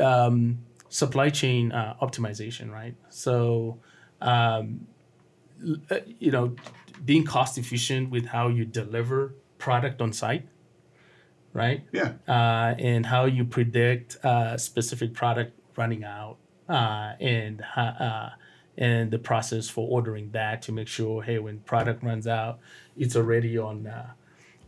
[0.00, 2.94] um, supply chain uh, optimization, right?
[3.10, 3.78] So,
[4.20, 4.86] um,
[5.90, 6.54] uh, you know,
[7.04, 10.46] being cost efficient with how you deliver product on site,
[11.52, 11.84] right?
[11.92, 12.12] Yeah.
[12.28, 16.36] Uh, and how you predict uh, specific product running out,
[16.68, 18.30] uh, and uh,
[18.78, 22.58] and the process for ordering that to make sure, hey, when product runs out,
[22.96, 23.86] it's already on.
[23.86, 24.10] Uh,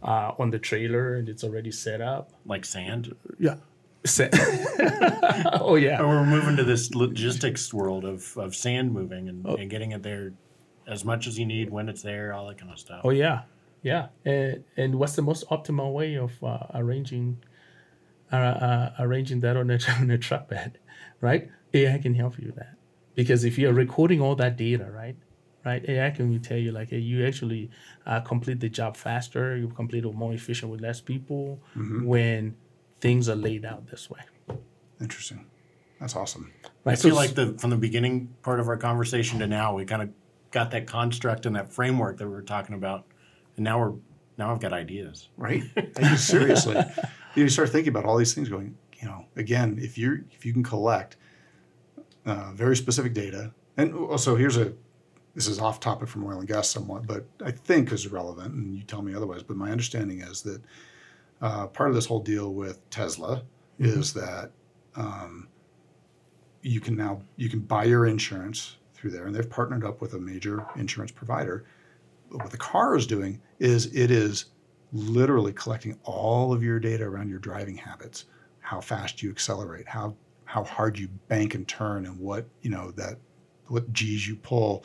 [0.03, 2.31] uh, on the trailer and it's already set up.
[2.45, 3.17] like sand.
[3.39, 3.55] Yeah.
[5.55, 6.01] oh yeah.
[6.03, 9.55] Or we're moving to this logistics world of, of sand moving and, Oh.
[9.57, 10.33] and getting it there
[10.87, 13.01] as much as you need when it's there, all that kind of stuff.
[13.05, 13.43] Oh yeah.
[13.85, 14.09] Yeah.
[14.25, 17.39] And and what's the most optimal way of uh, arranging
[18.33, 20.79] uh, uh, arranging that on a on a truck bed,
[21.21, 21.49] right?
[21.75, 22.75] AI can help you with that
[23.15, 25.17] because if you're recording all that data, right?
[25.67, 27.71] Right, AI can tell you like, hey, you actually
[28.05, 29.57] uh, complete the job faster.
[29.57, 31.59] You complete it more efficient with less people
[32.03, 32.55] when
[33.01, 34.21] things are laid out this way.
[35.01, 35.47] Interesting.
[36.01, 36.53] That's awesome.
[36.85, 36.93] Right.
[36.93, 39.87] I feel So- like the from the beginning part of our conversation to now, we
[39.87, 40.11] kind of
[40.51, 43.07] got that construct and that framework that we were talking about,
[43.57, 43.93] and now we're
[44.37, 45.29] now I've got ideas.
[45.37, 45.63] Right?
[45.77, 46.77] I mean, seriously,
[47.35, 48.49] you start thinking about all these things.
[48.49, 51.17] Going, you know, again, if you if you can collect
[52.27, 54.73] uh, very specific data, and also here's a
[55.35, 58.77] this is off topic from oil and gas somewhat, but I think is relevant, and
[58.77, 59.43] you tell me otherwise.
[59.43, 60.63] But my understanding is that
[61.43, 63.43] uh, part of this whole deal with Tesla
[63.79, 64.53] is that
[64.97, 65.49] um,
[66.63, 70.15] you can now you can buy your insurance through there, and they've partnered up with
[70.15, 71.65] a major insurance provider.
[72.35, 74.47] But what the car is doing is it is
[74.93, 78.25] literally collecting all of your data around your driving habits,
[78.59, 82.91] how fast you accelerate, how how hard you bank and turn, and what you know
[82.97, 83.19] that
[83.69, 84.85] what G's you pull,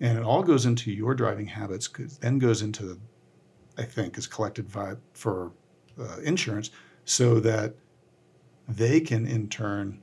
[0.00, 1.86] and it all goes into your driving habits.
[2.20, 2.98] Then goes into,
[3.76, 5.52] I think, is collected vi- for
[6.00, 6.70] uh, insurance,
[7.04, 7.74] so that
[8.68, 10.00] they can in turn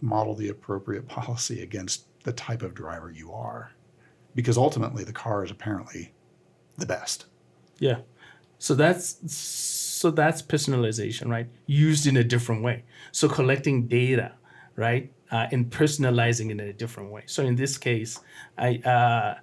[0.00, 3.72] model the appropriate policy against the type of driver you are,
[4.36, 6.12] because ultimately the car is apparently
[6.76, 7.26] the best.
[7.78, 7.98] Yeah.
[8.58, 11.48] So that's so that's personalization, right?
[11.66, 12.84] Used in a different way.
[13.12, 14.32] So collecting data,
[14.76, 17.22] right, uh, and personalizing it in a different way.
[17.26, 18.20] So in this case,
[18.56, 19.34] I uh,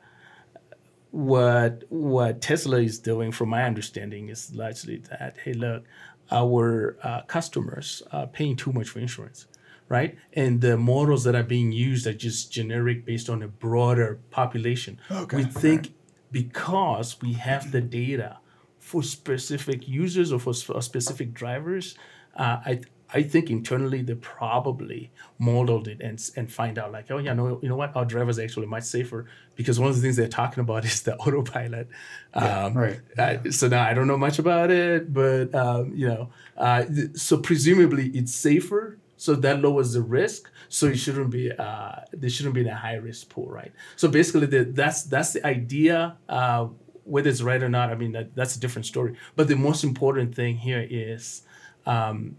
[1.12, 5.84] what what Tesla is doing, from my understanding, is largely that hey, look,
[6.32, 9.46] our uh, customers are paying too much for insurance,
[9.90, 10.18] right?
[10.34, 15.00] And the models that are being used are just generic based on a broader population.
[15.12, 15.94] Okay, We think
[16.34, 18.40] because we have the data
[18.80, 21.96] for specific users or for, for specific drivers,
[22.36, 22.82] uh, I
[23.16, 27.60] I think internally they probably modeled it and and find out like, oh yeah, no,
[27.62, 30.28] you know what, our drivers are actually much safer because one of the things they're
[30.28, 31.88] talking about is the autopilot.
[32.34, 33.00] Um, right.
[33.18, 37.16] uh, so now I don't know much about it, but um, you know, uh, th-
[37.16, 40.52] so presumably it's safer, so that lowers the risk.
[40.68, 43.72] So it shouldn't be uh, there shouldn't be in a high risk pool, right?
[43.96, 46.18] So basically, the, that's that's the idea.
[46.28, 46.68] Uh,
[47.06, 49.16] whether it's right or not, I mean that, that's a different story.
[49.38, 51.44] But the most important thing here is
[51.86, 52.36] um,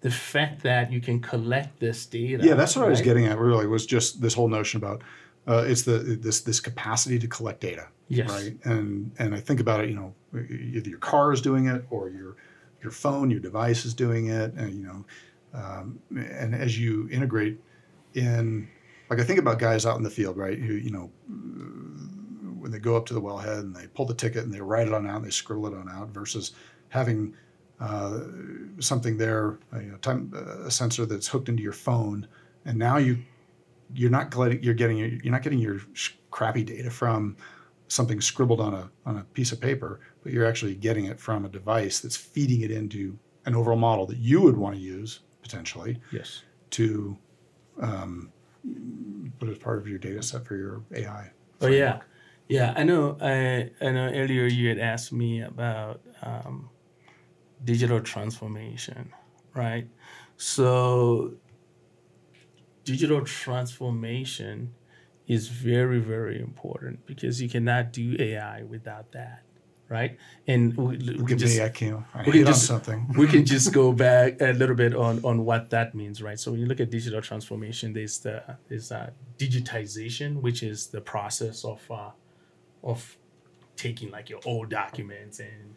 [0.00, 2.42] the fact that you can collect this data.
[2.42, 3.36] Yeah, that's what I was getting at.
[3.38, 5.02] Really, was just this whole notion about
[5.46, 8.30] uh, it's the this this capacity to collect data, Yes.
[8.30, 8.56] right?
[8.64, 12.08] And and I think about it, you know, either your car is doing it or
[12.08, 12.36] your
[12.82, 15.04] your phone, your device is doing it, and you know,
[15.54, 17.58] um, and as you integrate
[18.14, 18.68] in,
[19.10, 20.58] like I think about guys out in the field, right?
[20.58, 21.10] Who you know,
[22.58, 24.86] when they go up to the wellhead and they pull the ticket and they write
[24.86, 26.52] it on out, and they scribble it on out, versus
[26.90, 27.34] having
[27.80, 28.20] uh,
[28.80, 30.32] something there, a, you know, time,
[30.64, 32.26] a sensor that's hooked into your phone,
[32.64, 33.18] and now you
[33.94, 35.80] you're not getting you're getting your, you're not getting your
[36.30, 37.36] crappy data from
[37.88, 41.44] something scribbled on a on a piece of paper, but you're actually getting it from
[41.44, 45.20] a device that's feeding it into an overall model that you would want to use
[45.48, 46.42] potentially Yes.
[46.70, 47.16] to
[47.80, 48.32] um,
[49.38, 51.30] put as part of your data set for your AI.
[51.60, 52.00] Oh yeah,
[52.48, 52.74] yeah.
[52.76, 53.16] I know.
[53.20, 54.10] I I know.
[54.14, 56.70] Earlier you had asked me about um,
[57.64, 59.12] digital transformation,
[59.54, 59.88] right?
[60.36, 61.34] So
[62.84, 64.74] digital transformation
[65.26, 69.42] is very very important because you cannot do AI without that,
[69.88, 70.18] right?
[70.46, 72.04] And we, we can just I can't.
[72.14, 73.12] I we can just- something.
[73.16, 76.38] we can just go back a little bit on on what that means, right?
[76.38, 81.00] So when you look at digital transformation, there's the there's uh, digitization, which is the
[81.00, 82.10] process of uh,
[82.82, 83.16] of
[83.76, 85.76] taking like your old documents and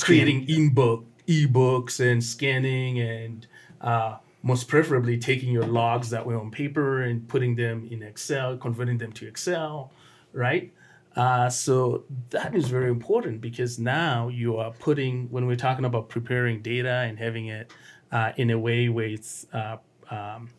[0.00, 3.46] creating e-book ebooks and scanning and
[3.80, 8.56] uh, most preferably taking your logs that were on paper and putting them in excel
[8.56, 9.90] converting them to excel
[10.32, 10.72] right
[11.16, 16.08] uh, so that is very important because now you are putting when we're talking about
[16.08, 17.72] preparing data and having it
[18.12, 19.76] uh, in a way where it's uh,
[20.10, 20.50] um,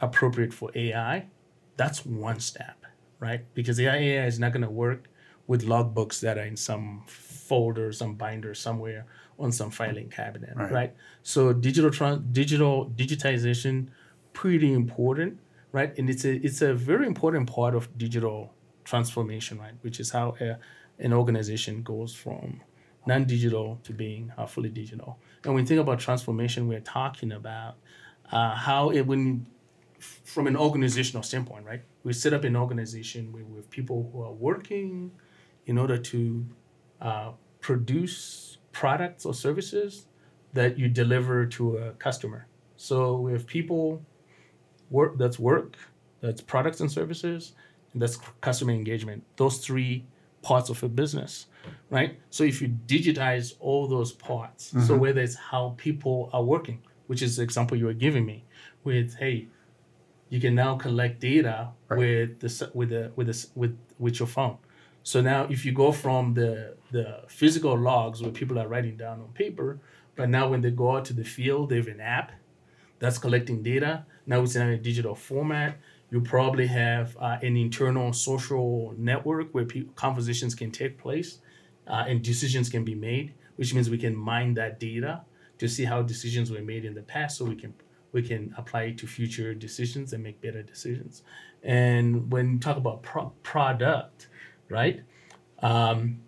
[0.00, 1.26] appropriate for ai
[1.76, 2.84] that's one step
[3.18, 5.08] right because the ai is not going to work
[5.46, 9.04] with logbooks that are in some folder, some binder somewhere
[9.36, 10.70] on some filing cabinet, Right.
[10.70, 10.94] right?
[11.24, 13.88] So digital tran- digital digitization
[14.32, 15.40] pretty important,
[15.72, 15.92] right?
[15.98, 18.54] And it's a it's a very important part of digital
[18.90, 19.76] transformation, right?
[19.84, 20.58] Which is how a,
[21.06, 22.60] an organization goes from
[23.06, 25.10] non-digital to being uh, fully digital.
[25.44, 27.74] And when we think about transformation, we're talking about
[28.36, 29.46] uh, how it when
[30.34, 31.82] from an organizational standpoint, right?
[32.04, 35.12] We set up an organization with, people who are working
[35.66, 36.20] in order to
[37.08, 37.30] uh,
[37.60, 40.06] produce products or services
[40.58, 42.40] that you deliver to a customer.
[42.76, 44.02] So we have people
[44.90, 45.76] work that's work,
[46.22, 47.52] that's products and services,
[47.94, 49.24] that's customer engagement.
[49.36, 50.04] Those three
[50.42, 51.46] parts of a business,
[51.90, 52.18] right?
[52.30, 54.98] So if you digitize all those parts, so mm-hmm.
[54.98, 58.44] whether it's how people are working, which is the example you were giving me,
[58.84, 59.48] with hey,
[60.28, 61.98] you can now collect data Right.
[61.98, 64.58] with the with the with the with with your phone.
[65.02, 69.20] So now if you go from the the physical logs where people are writing down
[69.20, 69.80] on paper,
[70.14, 72.30] but now when they go out to the field, they have an app
[73.00, 74.04] that's collecting data.
[74.26, 75.78] Now it's in a digital format.
[76.10, 81.38] You probably have uh, an internal social network where pe- conversations can take place
[81.86, 85.22] uh, and decisions can be made, which means we can mine that data
[85.58, 87.74] to see how decisions were made in the past, so we can
[88.12, 91.22] we can apply it to future decisions and make better decisions.
[91.62, 94.28] And when you talk about pro- product,
[94.68, 95.02] right?
[95.62, 96.20] Um,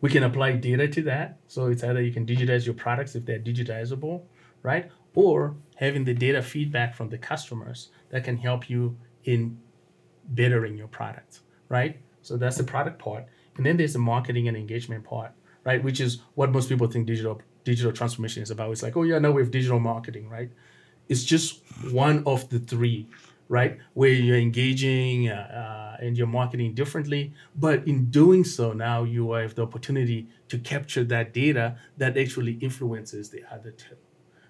[0.00, 1.38] we can apply data to that.
[1.48, 4.22] So it's either you can digitize your products if they're digitizable,
[4.62, 4.90] right?
[5.14, 9.58] Or having the data feedback from the customers that can help you in
[10.28, 12.00] bettering your product, right?
[12.22, 13.24] So that's the product part.
[13.56, 15.32] And then there's the marketing and engagement part,
[15.64, 15.82] right?
[15.82, 18.70] Which is what most people think digital digital transformation is about.
[18.70, 20.50] It's like, oh yeah, now we have digital marketing, right?
[21.08, 23.08] It's just one of the three,
[23.48, 23.78] right?
[23.94, 27.32] Where you're engaging uh, uh, and you're marketing differently.
[27.56, 32.54] But in doing so, now you have the opportunity to capture that data that actually
[32.54, 33.96] influences the other two,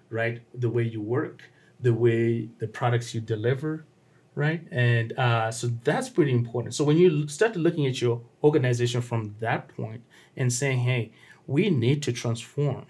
[0.09, 0.41] right?
[0.53, 1.43] The way you work,
[1.79, 3.85] the way the products you deliver,
[4.35, 4.61] right?
[4.71, 6.75] And uh, so that's pretty important.
[6.75, 10.03] So when you start looking at your organization from that point
[10.35, 11.11] and saying, hey,
[11.45, 12.85] we need to transform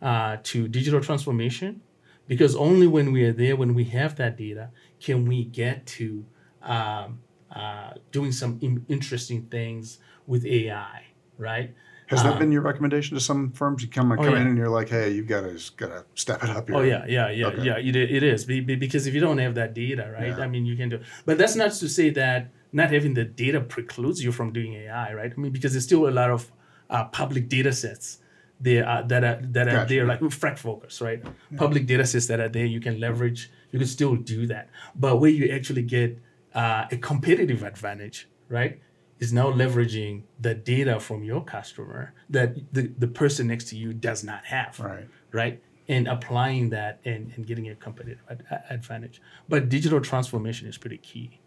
[0.00, 1.82] uh, to digital transformation
[2.26, 4.70] because only when we are there, when we have that data,
[5.00, 6.24] can we get to
[6.62, 7.20] um,
[7.54, 11.04] uh, doing some in- interesting things with AI,
[11.36, 11.74] right?
[12.12, 13.82] Has that been your recommendation to some firms?
[13.82, 14.40] You come, come Uh, oh, yeah.
[14.40, 16.76] in and you're like, hey, you've got to got to step it up here.
[16.76, 17.62] Oh yeah, yeah, yeah, Okay.
[17.64, 17.78] yeah.
[17.78, 20.28] It, it is Be- be- because if you don't have that data, right?
[20.36, 20.44] Yeah.
[20.44, 21.00] I mean, you can do.
[21.26, 25.12] But that's not to say that not having the data precludes you from doing AI,
[25.14, 25.32] right?
[25.36, 26.50] I mean, because there's still a lot of
[26.90, 28.18] uh, public data sets
[28.60, 29.88] there are, that are that are Gotcha.
[29.94, 31.20] there, like FracFocus, right?
[31.56, 33.50] Public data sets that are there, you can leverage.
[33.72, 36.18] You can still do that, but where you actually get
[36.54, 38.80] uh, a competitive advantage, right?
[39.24, 40.14] Is now leveraging
[40.46, 44.72] the data from your customer that the, the person next to you does not have
[44.80, 45.08] Right.
[45.40, 45.62] right?
[45.94, 48.44] And applying that and, and getting a competitive ad-
[48.78, 49.16] advantage.
[49.48, 51.40] But digital transformation is pretty key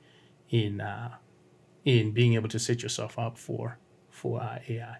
[0.49, 1.11] in uh,
[1.83, 3.77] in being able to set yourself up for
[4.09, 4.97] for uh, AI.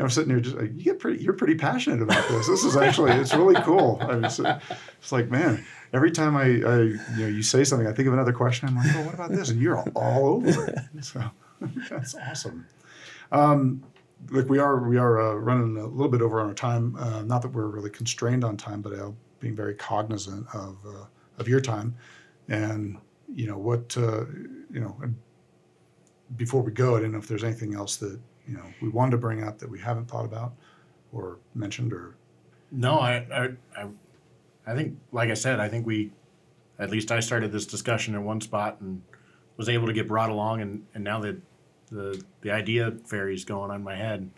[0.00, 2.46] And I'm sitting here just like, you get pretty, you're pretty passionate about this.
[2.46, 3.98] This is actually, it's really cool.
[4.00, 5.62] I mean, it's, it's like, man,
[5.92, 8.66] every time I, I, you know, you say something, I think of another question.
[8.66, 9.50] I'm like, oh, what about this?
[9.50, 10.78] And you're all, over it.
[11.02, 11.22] So
[11.90, 12.66] that's awesome.
[13.30, 13.84] Um,
[14.30, 16.96] look, we are, we are uh, running a little bit over on our time.
[16.96, 21.04] Uh, not that we're really constrained on time, but uh, being very cognizant of, uh,
[21.36, 21.94] of your time
[22.48, 22.96] and,
[23.34, 24.24] you know, what, uh,
[24.72, 24.96] you know,
[26.36, 28.18] before we go, I don't know if there's anything else that,
[28.50, 30.54] you know, we wanted to bring up that we haven't thought about
[31.12, 32.16] or mentioned or
[32.72, 33.86] No, I, I, I,
[34.66, 36.10] I think, like I said, I think we,
[36.78, 39.02] at least I started this discussion in one spot and
[39.56, 41.36] was able to get brought along, and, and now that
[41.90, 44.30] the the idea fairy's going on my head.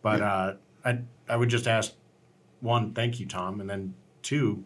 [0.00, 0.54] But uh,
[0.84, 1.92] I I would just ask
[2.60, 4.64] one, thank you, Tom, and then two,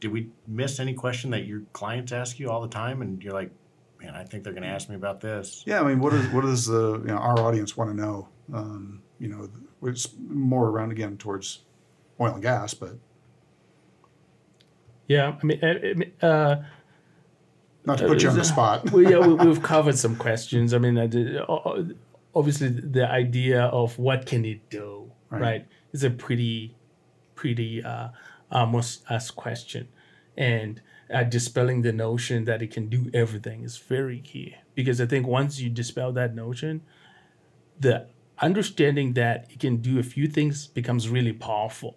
[0.00, 3.34] did we miss any question that your clients ask you all the time, and you're
[3.34, 3.50] like,
[4.00, 5.62] man, I think they're going to ask me about this.
[5.66, 8.28] Yeah, I mean, what is what does the you know our audience want to know?
[8.52, 9.48] Um, you know,
[9.82, 11.60] it's more around again towards
[12.20, 12.96] oil and gas, but
[15.08, 16.64] Yeah, I mean, I- I uh,
[17.84, 18.90] not to put you on the spot.
[18.92, 20.74] well, yeah, we, we've covered some questions.
[20.74, 21.88] I mean, I did, o-
[22.34, 25.40] obviously, the idea of what can it do, Right.
[25.40, 26.74] right, is a pretty,
[27.36, 28.08] pretty uh,
[28.50, 29.86] uh, most asked question,
[30.36, 30.80] and
[31.12, 34.56] uh, dispelling the notion that it can do everything is very key.
[34.74, 36.82] Because I think once you dispel that notion,
[37.78, 38.06] the
[38.38, 41.96] understanding that it can do a few things becomes really powerful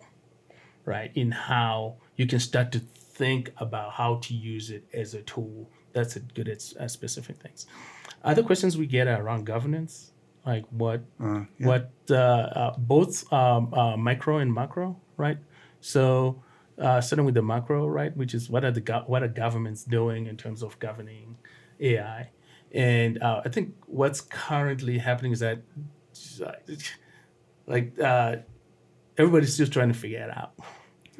[0.85, 1.11] right?
[1.13, 5.69] In how you can start to think about how to use it as a tool
[5.93, 7.67] that's good at specific things.
[8.23, 10.11] Other questions we get are around governance,
[10.45, 11.67] like what Uh, yeah.
[11.67, 15.37] what uh, uh, both um, uh, micro and macro, right?
[15.79, 16.41] So
[16.79, 19.83] uh, starting with the macro, right, which is what are the go- what are governments
[19.83, 21.37] doing in terms of governing
[21.79, 22.29] AI,
[22.73, 25.61] and uh, I think what's currently happening is that
[27.67, 28.37] like uh,
[29.17, 30.53] everybody's still trying to figure it out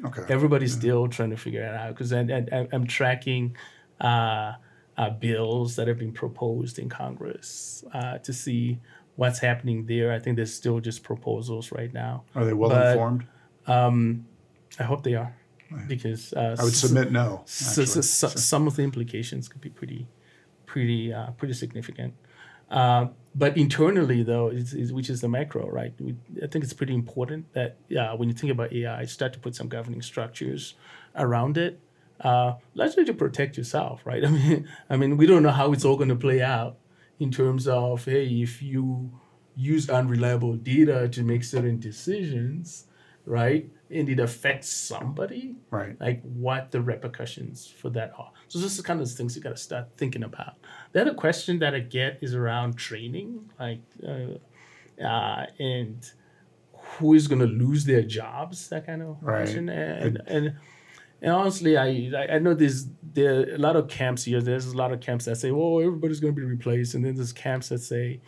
[0.04, 0.22] Okay.
[0.32, 2.30] everybody's still trying to figure it out because and
[2.72, 3.54] I'm tracking
[4.00, 4.52] uh,
[4.96, 8.78] uh, bills that have been proposed in Congress uh, to see
[9.16, 10.12] what's happening there.
[10.12, 12.24] I think there's still just proposals right now.
[12.34, 13.26] Are they well but- informed?
[13.66, 14.24] Um,
[14.78, 15.34] I hope they are
[15.86, 17.42] because uh, I would submit no.
[17.46, 18.02] so, so, actually.
[18.02, 20.08] so, some of the implications could be pretty,
[20.66, 22.14] pretty, uh, pretty significant.
[22.70, 25.92] Uh, but internally, though, is, is, which is the macro, right?
[26.00, 29.38] We, I think it's pretty important that uh, when you think about AI, start to
[29.38, 30.74] put some governing structures
[31.16, 31.80] around it,
[32.20, 34.24] uh, largely to protect yourself, right?
[34.26, 36.76] I mean, I mean, we don't know how it's all going to play out
[37.18, 39.12] in terms of hey, if you
[39.56, 42.86] use unreliable data to make certain decisions,
[43.26, 46.00] right, and it affects somebody, Right.
[46.00, 48.30] like what the repercussions for that are.
[48.48, 50.54] So this is kind of the things you got to start thinking about.
[50.92, 54.34] The other question that I get is around training, like, uh,
[55.04, 56.08] uh, and
[56.72, 58.68] who is going to lose their jobs?
[58.68, 59.42] That kind of Right.
[59.44, 59.68] question.
[59.68, 60.54] And, and
[61.22, 64.40] and honestly, I I- know there's there are a lot of camps here.
[64.40, 67.14] There's a lot of camps that say, "Well, everybody's going to be replaced," and then
[67.16, 68.20] there's camps that say,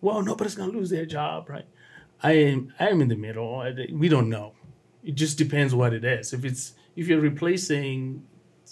[0.00, 1.66] "Well, nobody's going to lose their job." Right?
[2.22, 3.50] I am I am in the middle.
[3.92, 4.54] We don't know.
[5.04, 6.32] It just depends what it is.
[6.32, 8.24] If it's if you're replacing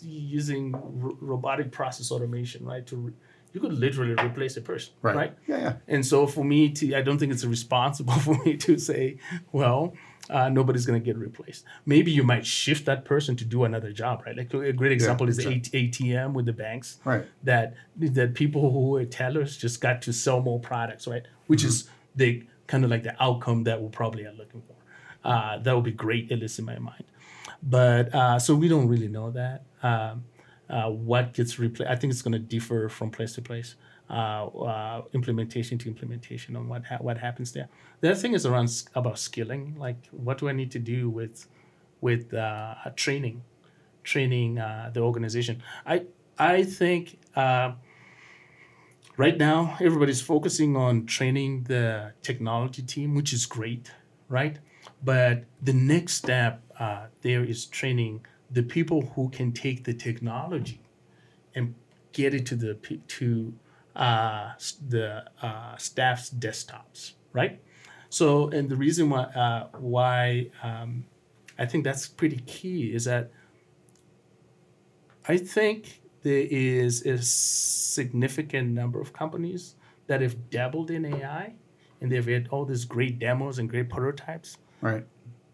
[0.03, 2.87] using ro- robotic process automation, right?
[2.87, 3.13] To re-
[3.53, 5.17] you could literally replace a person, Right.
[5.17, 5.35] right?
[5.47, 5.59] Yeah.
[5.59, 5.73] Yeah.
[5.89, 9.17] And so for me to, I don't think it's responsible for me to say,
[9.53, 9.95] well,
[10.29, 11.65] uh, nobody's going to get replaced.
[11.87, 14.37] Maybe you might shift that person to do another job, right?
[14.37, 15.89] Like a great example is the exactly.
[15.89, 17.25] ATM with the banks, Right.
[17.45, 21.23] that that people who were tellers just got to sell more products, right?
[21.47, 24.75] Which is the kind of like the outcome that we're probably are looking for.
[25.27, 27.05] Uh, that would be great, at least in my mind.
[27.63, 29.65] But uh, so we don't really know that.
[29.83, 30.25] Um,
[30.71, 31.91] uh, what gets replaced?
[31.91, 33.75] I think it's going to differ from place to place,
[34.11, 37.69] uh, uh, implementation to implementation on what ha- what happens there.
[38.01, 39.75] The other thing is around about skilling.
[39.79, 41.47] Like, what do I need to do with
[42.01, 43.43] with uh, training,
[44.05, 45.63] training the organization?
[45.85, 46.07] I
[46.39, 47.19] I think.
[49.19, 53.91] Right now everybody's focusing on training the technology team which is great
[54.29, 54.59] right
[55.05, 60.81] but the next step uh, there is training the people who can take the technology
[61.55, 61.75] and
[62.13, 62.75] get it to the
[63.09, 63.53] to
[63.95, 64.53] uh,
[64.89, 67.61] the uh, staff's desktops right?
[68.09, 71.05] So and the reason why uh, why um,
[71.59, 73.31] i think that's pretty key is that
[75.29, 79.75] I think there is a significant number of companies
[80.07, 81.55] that have dabbled in AI
[82.01, 85.05] and they've had all these great demos and great prototypes, Right.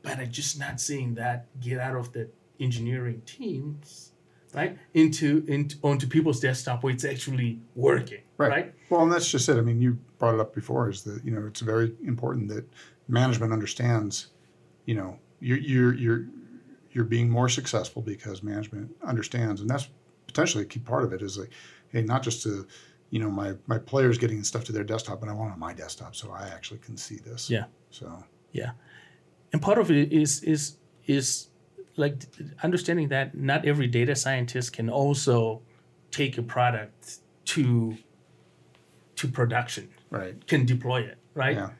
[0.03, 2.29] but I'm just not seeing that get out of the
[2.61, 4.13] engineering teams,
[4.53, 8.51] right, into into onto people's desktop where it's actually working, Right.
[8.51, 8.75] right?
[8.91, 9.57] Well, and that's just it.
[9.57, 10.89] I mean, you brought it up before.
[10.91, 12.65] Is that you know it's very important that
[13.09, 14.29] management understands.
[14.87, 16.27] You know, you're you're you're
[16.91, 19.89] you're being more successful because management understands, and that's
[20.27, 21.23] potentially a key part of it.
[21.23, 21.51] Is like,
[21.89, 22.67] hey, not just to,
[23.11, 25.59] you know, my my players getting stuff to their desktop, but I want it on
[25.61, 27.49] my desktop so I actually can see this.
[27.49, 27.65] Yeah.
[27.91, 28.23] So
[28.53, 28.73] Yeah,
[29.53, 30.77] and part of it is is
[31.07, 31.49] is
[31.97, 32.23] like
[32.63, 35.61] understanding that not every data scientist can also
[36.11, 37.97] take a product to
[39.17, 40.47] to production right.
[40.47, 41.57] can deploy it, right?
[41.57, 41.71] Yeah.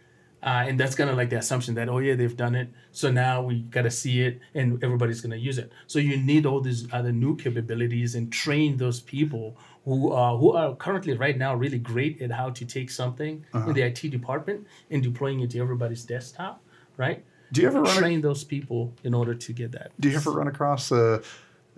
[0.43, 3.13] Uh, and that's kind of like the assumption that oh yeah they've done it, so
[3.13, 5.71] now we got to see it and everybody's going to use it.
[5.87, 10.53] So you need all these other new capabilities and train those people who are who
[10.53, 14.67] are currently right now really great at how to take something in the IT department
[14.91, 16.61] and deploying it to everybody's desktop,
[16.97, 17.25] right?
[17.53, 17.97] Do you ever run?
[17.97, 19.93] A, Train those people in order to get that.
[20.01, 21.23] do you ever run across uh,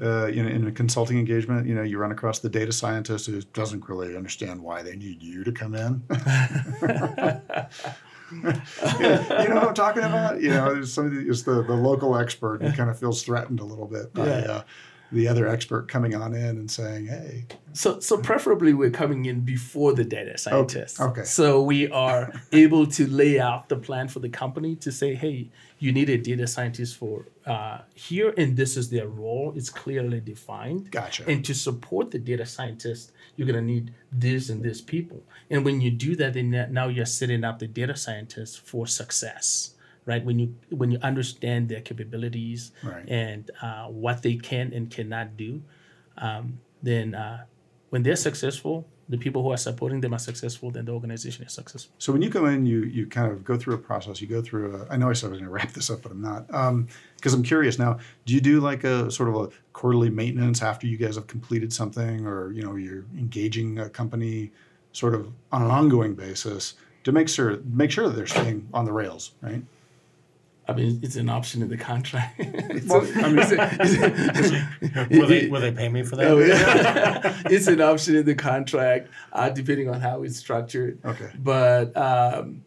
[0.02, 3.26] uh, you know, in a consulting engagement, you know, you run across the data scientist
[3.26, 6.02] who doesn't really understand why they need you to come in.
[8.32, 10.40] You know what I'm talking about?
[10.40, 13.64] You know, there's somebody is the, the local expert who kind of feels threatened a
[13.64, 14.32] little bit by Yeah.
[14.50, 14.62] uh,
[15.14, 19.40] the other expert coming on in and saying, "Hey, So, so preferably we're coming in
[19.40, 21.00] before the data scientists.
[21.00, 21.24] okay.
[21.24, 25.48] So we are able to lay out the plan for the company to say, hey,
[25.80, 29.52] you need a data scientist for uh, here, and this is their role.
[29.56, 30.90] It's clearly defined.
[30.90, 31.24] Gotcha.
[31.28, 35.22] And to support the data scientist, you're gonna need this and this people.
[35.50, 39.73] And when you do that, then now you're setting up the data scientist for success,
[40.06, 40.24] right?
[40.24, 43.08] When you when you understand their capabilities Right.
[43.08, 45.62] and uh, what they can and cannot do,
[46.18, 47.44] um, then uh,
[47.90, 51.52] when they're successful, the people who are supporting them are successful, then the organization is
[51.52, 51.94] successful.
[51.98, 54.20] So when you go in, you you kind of go through a process.
[54.20, 54.76] You go through.
[54.76, 56.46] A, I know I said I was going to wrap this up, but I'm not.
[57.16, 57.98] Because I'm curious now.
[58.26, 61.72] Do you do like a sort of a quarterly maintenance after you guys have completed
[61.72, 64.52] something, or you know you're engaging a company
[64.92, 66.74] sort of on an ongoing basis
[67.04, 69.62] to make sure make sure that they're staying on the rails, right?
[70.66, 72.38] I mean, it's an option in the contract.
[72.86, 74.50] Well, a- I mean- it's a- it's
[75.12, 76.26] a- will, they, will they pay me for that?
[76.26, 77.42] Oh, yeah.
[77.50, 80.98] it's an option in the contract, uh, depending on how it's structured.
[81.04, 81.30] Okay.
[81.38, 82.64] But um,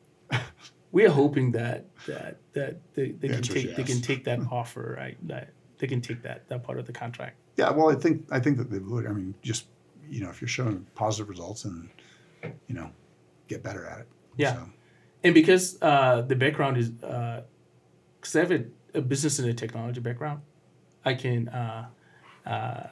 [0.91, 4.95] we're hoping that that that they, they can answer's take they can take that offer,
[4.97, 5.17] right?
[5.27, 5.49] That
[5.79, 7.35] they can take that that part of the contract.
[7.55, 7.71] Yeah.
[7.71, 9.07] Well, I think I think that they would.
[9.07, 9.65] I mean, just
[10.09, 11.89] you know, if you're showing positive results and
[12.67, 12.91] you know,
[13.47, 14.07] get better at it.
[14.37, 14.53] Yeah.
[14.53, 14.69] So,
[15.23, 16.91] And because uh, the background is,
[18.19, 20.41] because I have a, a business and a technology background,
[21.05, 21.87] I can uh,
[22.45, 22.83] uh,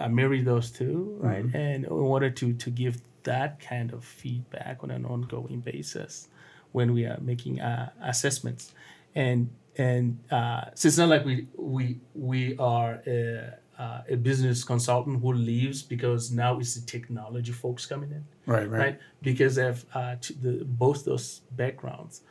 [0.00, 1.44] uh, marry those two, right?
[1.44, 6.28] And in order to to give that kind of feedback on an ongoing basis
[6.72, 8.72] when we are making uh, assessments,
[9.14, 14.64] and and uh, so it's not like we we we are a, uh, a business
[14.64, 18.68] consultant who leaves because now it's the technology folks coming in right.
[18.68, 18.78] Right.
[18.80, 18.98] right?
[19.22, 22.22] Because of uh, to the, both those backgrounds,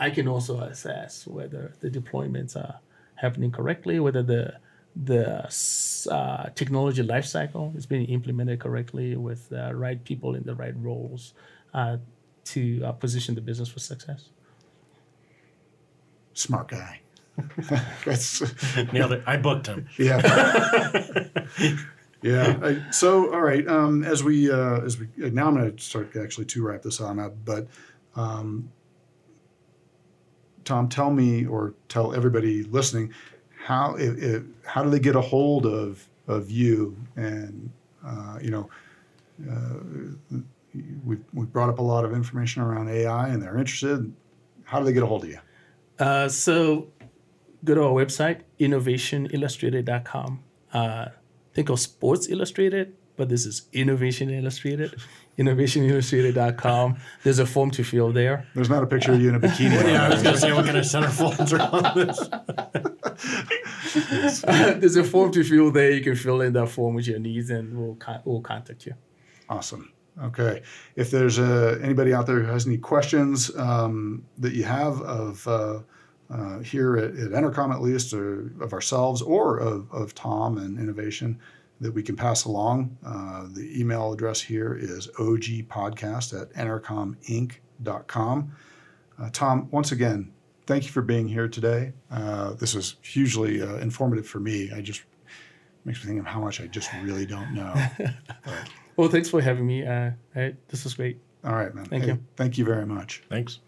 [0.00, 2.80] I can also assess whether the deployments are
[3.16, 4.54] happening correctly, whether the
[4.96, 5.44] the
[6.10, 11.32] uh, technology lifecycle is being implemented correctly with the right people in the right roles
[11.74, 11.98] uh,
[12.44, 14.30] to uh, position the business for success.
[16.34, 17.00] Smart guy.
[18.04, 18.42] That's
[18.92, 19.22] Nailed it.
[19.26, 19.88] I booked him.
[19.98, 20.20] yeah.
[22.22, 22.58] yeah.
[22.62, 23.66] I, so all right.
[23.68, 27.00] Um, as we uh, as we now I'm going to start actually to wrap this
[27.00, 27.68] on up, but
[28.16, 28.70] um,
[30.70, 33.12] Tom, tell me or tell everybody listening
[33.64, 37.70] how if, if, how do they get a hold of of you and
[38.06, 38.70] uh, you know
[39.50, 39.74] uh,
[41.04, 44.12] we we brought up a lot of information around AI and they're interested.
[44.62, 45.40] How do they get a hold of you?
[45.98, 46.86] Uh, so
[47.64, 50.40] go to our website, innovationillustrated.com.
[50.72, 51.06] Uh,
[51.52, 54.94] think of Sports Illustrated, but this is Innovation Illustrated.
[55.40, 56.98] Innovationillustrated.com.
[57.24, 58.46] There's a form to fill there.
[58.54, 59.70] There's not a picture of you in a bikini.
[59.90, 62.18] Yeah, I was going to say, what kind of centerfolds are on this?
[64.80, 65.90] There's a form to fill there.
[65.92, 68.94] You can fill in that form with your needs, and we'll con- we'll contact you.
[69.48, 69.92] Awesome.
[70.22, 70.62] Okay.
[70.96, 75.48] If there's uh, anybody out there who has any questions um, that you have of
[75.48, 75.80] uh,
[76.28, 80.78] uh, here at, at EnerCom at least, or of ourselves, or of, of Tom and
[80.78, 81.40] innovation
[81.80, 88.52] that we can pass along, uh, the email address here is ogpodcast at enercominc.com.
[89.18, 90.32] Uh, Tom, once again,
[90.66, 91.92] thank you for being here today.
[92.10, 94.70] Uh, this was hugely uh, informative for me.
[94.74, 95.02] I just
[95.84, 97.74] makes me think of how much I just really don't know.
[98.96, 99.86] Well, thanks for having me.
[99.86, 101.18] Uh, I, this was great.
[101.42, 101.86] All right, man.
[101.86, 102.24] Thank Hey, you.
[102.36, 103.22] Thank you very much.
[103.30, 103.60] Thanks.